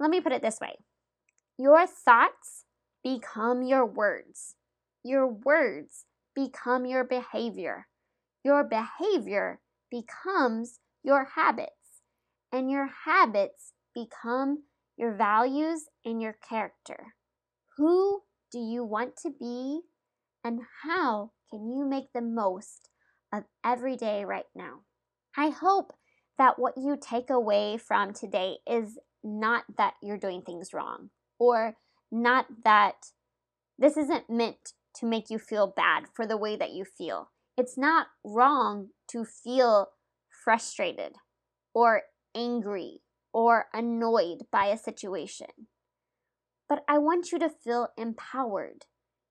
Let 0.00 0.10
me 0.10 0.20
put 0.20 0.32
it 0.32 0.42
this 0.42 0.60
way 0.60 0.76
Your 1.56 1.86
thoughts 1.86 2.64
become 3.04 3.62
your 3.62 3.86
words, 3.86 4.56
your 5.04 5.26
words 5.26 6.04
become 6.34 6.84
your 6.84 7.04
behavior, 7.04 7.86
your 8.44 8.64
behavior 8.64 9.60
becomes 9.90 10.80
your 11.04 11.28
habits 11.36 11.75
and 12.56 12.70
your 12.70 12.88
habits 13.04 13.74
become 13.94 14.62
your 14.96 15.12
values 15.14 15.84
and 16.04 16.22
your 16.22 16.36
character. 16.48 17.14
Who 17.76 18.22
do 18.50 18.58
you 18.58 18.82
want 18.82 19.16
to 19.18 19.30
be, 19.30 19.80
and 20.42 20.60
how 20.82 21.32
can 21.50 21.70
you 21.70 21.86
make 21.86 22.12
the 22.14 22.22
most 22.22 22.88
of 23.32 23.44
every 23.64 23.96
day 23.96 24.24
right 24.24 24.46
now? 24.54 24.80
I 25.36 25.50
hope 25.50 25.92
that 26.38 26.58
what 26.58 26.74
you 26.76 26.96
take 27.00 27.28
away 27.28 27.76
from 27.76 28.14
today 28.14 28.56
is 28.66 28.98
not 29.22 29.64
that 29.76 29.94
you're 30.02 30.16
doing 30.16 30.40
things 30.40 30.72
wrong 30.72 31.10
or 31.38 31.76
not 32.10 32.46
that 32.64 32.94
this 33.78 33.96
isn't 33.96 34.30
meant 34.30 34.72
to 34.94 35.06
make 35.06 35.28
you 35.28 35.38
feel 35.38 35.66
bad 35.66 36.04
for 36.14 36.26
the 36.26 36.36
way 36.36 36.56
that 36.56 36.72
you 36.72 36.84
feel. 36.84 37.30
It's 37.58 37.76
not 37.76 38.06
wrong 38.24 38.88
to 39.10 39.24
feel 39.24 39.88
frustrated 40.44 41.16
or 41.74 42.02
angry 42.36 43.00
or 43.32 43.66
annoyed 43.72 44.42
by 44.52 44.66
a 44.66 44.78
situation. 44.78 45.68
But 46.68 46.84
I 46.88 46.98
want 46.98 47.32
you 47.32 47.38
to 47.38 47.48
feel 47.48 47.88
empowered. 47.96 48.86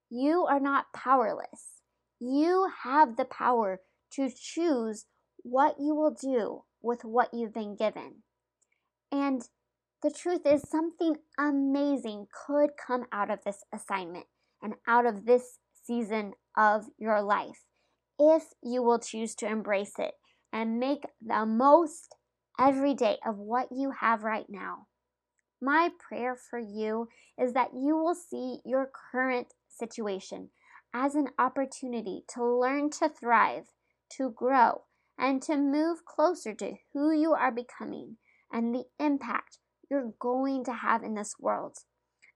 You 0.09 0.45
are 0.45 0.59
not 0.59 0.93
powerless. 0.93 1.81
You 2.19 2.69
have 2.83 3.17
the 3.17 3.25
power 3.25 3.81
to 4.13 4.29
choose 4.29 5.05
what 5.43 5.75
you 5.79 5.93
will 5.93 6.15
do 6.19 6.63
with 6.81 7.03
what 7.03 7.33
you've 7.33 7.53
been 7.53 7.75
given. 7.75 8.23
And 9.11 9.41
the 10.01 10.11
truth 10.11 10.45
is, 10.45 10.69
something 10.69 11.17
amazing 11.37 12.27
could 12.45 12.71
come 12.75 13.05
out 13.11 13.29
of 13.29 13.39
this 13.43 13.63
assignment 13.73 14.25
and 14.61 14.75
out 14.87 15.05
of 15.05 15.25
this 15.25 15.59
season 15.85 16.33
of 16.57 16.85
your 16.97 17.21
life 17.21 17.65
if 18.19 18.43
you 18.63 18.81
will 18.81 18.99
choose 18.99 19.35
to 19.35 19.47
embrace 19.47 19.93
it 19.99 20.13
and 20.53 20.79
make 20.79 21.05
the 21.21 21.45
most 21.45 22.15
every 22.59 22.93
day 22.93 23.17
of 23.25 23.37
what 23.37 23.67
you 23.71 23.91
have 23.91 24.23
right 24.23 24.45
now. 24.49 24.87
My 25.61 25.89
prayer 25.97 26.35
for 26.35 26.59
you 26.59 27.07
is 27.39 27.53
that 27.53 27.71
you 27.73 27.97
will 27.97 28.15
see 28.15 28.59
your 28.65 28.89
current 29.11 29.53
situation 29.69 30.49
as 30.93 31.15
an 31.15 31.29
opportunity 31.37 32.23
to 32.29 32.45
learn 32.45 32.89
to 32.89 33.09
thrive, 33.09 33.65
to 34.17 34.31
grow, 34.31 34.83
and 35.17 35.41
to 35.41 35.57
move 35.57 36.05
closer 36.05 36.53
to 36.53 36.73
who 36.93 37.11
you 37.11 37.33
are 37.33 37.51
becoming 37.51 38.17
and 38.51 38.73
the 38.73 38.85
impact 38.99 39.59
you're 39.89 40.13
going 40.19 40.63
to 40.65 40.73
have 40.73 41.03
in 41.03 41.15
this 41.15 41.35
world. 41.39 41.79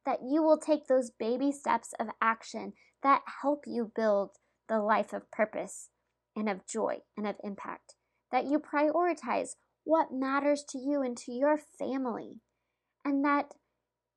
That 0.06 0.20
you 0.28 0.42
will 0.42 0.58
take 0.58 0.88
those 0.88 1.12
baby 1.12 1.52
steps 1.52 1.94
of 2.00 2.08
action 2.22 2.74
that 3.04 3.22
help 3.42 3.64
you 3.68 3.92
build 3.96 4.32
the 4.68 4.80
life 4.80 5.14
of 5.14 5.30
purpose 5.32 5.90
and 6.36 6.50
of 6.50 6.66
joy 6.66 7.00
and 7.18 7.28
of 7.28 7.36
impact. 7.44 7.96
That 8.32 8.46
you 8.46 8.60
prioritize 8.60 9.56
what 9.84 10.12
matters 10.12 10.64
to 10.70 10.78
you 10.78 11.02
and 11.02 11.18
to 11.18 11.32
your 11.32 11.58
family. 11.58 12.42
And 13.06 13.24
that 13.24 13.54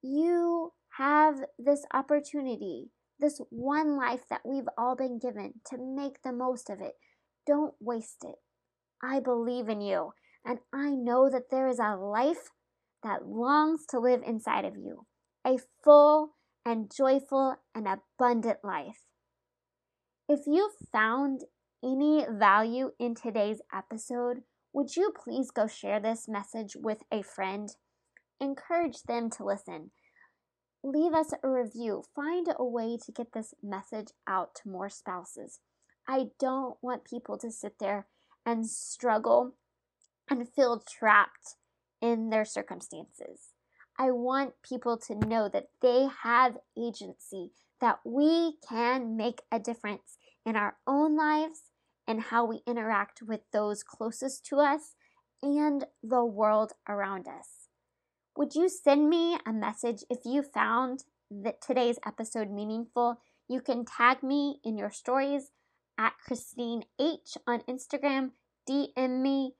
you 0.02 0.72
have 0.98 1.36
this 1.58 1.84
opportunity, 1.92 2.90
this 3.18 3.40
one 3.50 3.96
life 3.96 4.22
that 4.28 4.42
we've 4.44 4.68
all 4.76 4.96
been 4.96 5.18
given, 5.18 5.54
to 5.70 5.78
make 5.78 6.22
the 6.22 6.32
most 6.32 6.68
of 6.68 6.80
it. 6.80 6.94
Don't 7.46 7.74
waste 7.80 8.24
it. 8.24 8.36
I 9.02 9.20
believe 9.20 9.68
in 9.68 9.80
you, 9.80 10.12
and 10.44 10.58
I 10.72 10.90
know 10.90 11.28
that 11.30 11.50
there 11.50 11.68
is 11.68 11.78
a 11.78 11.96
life 11.96 12.50
that 13.02 13.26
longs 13.26 13.84
to 13.90 13.98
live 13.98 14.22
inside 14.24 14.64
of 14.64 14.76
you 14.76 15.06
a 15.44 15.58
full 15.82 16.34
and 16.64 16.90
joyful 16.94 17.56
and 17.74 17.86
abundant 17.88 18.58
life. 18.62 19.00
If 20.28 20.46
you 20.46 20.70
found 20.92 21.40
any 21.82 22.24
value 22.30 22.92
in 22.98 23.14
today's 23.16 23.60
episode, 23.74 24.42
would 24.72 24.96
you 24.96 25.12
please 25.12 25.50
go 25.50 25.66
share 25.66 26.00
this 26.00 26.28
message 26.28 26.76
with 26.76 27.02
a 27.12 27.22
friend? 27.22 27.70
Encourage 28.40 29.02
them 29.02 29.30
to 29.30 29.44
listen. 29.44 29.90
Leave 30.82 31.12
us 31.12 31.32
a 31.42 31.48
review. 31.48 32.02
Find 32.14 32.46
a 32.58 32.64
way 32.64 32.96
to 33.04 33.12
get 33.12 33.32
this 33.32 33.54
message 33.62 34.08
out 34.26 34.54
to 34.56 34.70
more 34.70 34.88
spouses. 34.88 35.60
I 36.08 36.26
don't 36.40 36.76
want 36.82 37.04
people 37.04 37.38
to 37.38 37.50
sit 37.50 37.74
there 37.78 38.06
and 38.44 38.68
struggle 38.68 39.54
and 40.28 40.48
feel 40.48 40.80
trapped 40.80 41.56
in 42.00 42.30
their 42.30 42.44
circumstances. 42.44 43.50
I 43.98 44.10
want 44.10 44.54
people 44.62 44.96
to 45.06 45.14
know 45.14 45.48
that 45.52 45.66
they 45.80 46.08
have 46.22 46.56
agency, 46.76 47.52
that 47.80 48.00
we 48.04 48.56
can 48.68 49.16
make 49.16 49.42
a 49.52 49.60
difference 49.60 50.16
in 50.44 50.56
our 50.56 50.76
own 50.86 51.16
lives 51.16 51.60
and 52.06 52.20
how 52.20 52.44
we 52.44 52.60
interact 52.66 53.22
with 53.22 53.40
those 53.52 53.82
closest 53.82 54.44
to 54.46 54.56
us 54.56 54.94
and 55.42 55.86
the 56.02 56.24
world 56.24 56.72
around 56.88 57.26
us. 57.26 57.68
Would 58.36 58.54
you 58.54 58.68
send 58.68 59.10
me 59.10 59.38
a 59.46 59.52
message 59.52 60.04
if 60.08 60.20
you 60.24 60.42
found 60.42 61.04
that 61.30 61.60
today's 61.60 61.98
episode 62.06 62.50
meaningful? 62.50 63.20
You 63.48 63.60
can 63.60 63.84
tag 63.84 64.22
me 64.22 64.60
in 64.64 64.78
your 64.78 64.90
stories 64.90 65.50
at 65.98 66.14
Christine 66.26 66.84
H 66.98 67.36
on 67.46 67.60
Instagram, 67.68 68.30
DM 68.68 69.20
me, 69.20 69.52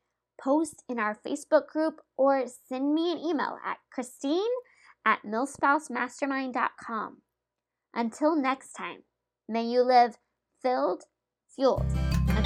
post 0.42 0.83
in 0.88 0.98
our 0.98 1.14
Facebook 1.14 1.66
group, 1.66 2.00
or 2.16 2.44
send 2.68 2.94
me 2.94 3.12
an 3.12 3.18
email 3.18 3.59
at 3.64 3.78
Christine 3.92 4.50
at 5.05 5.20
milspousemastermind.com. 5.24 7.18
Until 7.94 8.37
next 8.37 8.72
time, 8.72 9.02
may 9.48 9.64
you 9.64 9.83
live 9.83 10.16
filled, 10.62 11.05
fueled, 11.55 12.02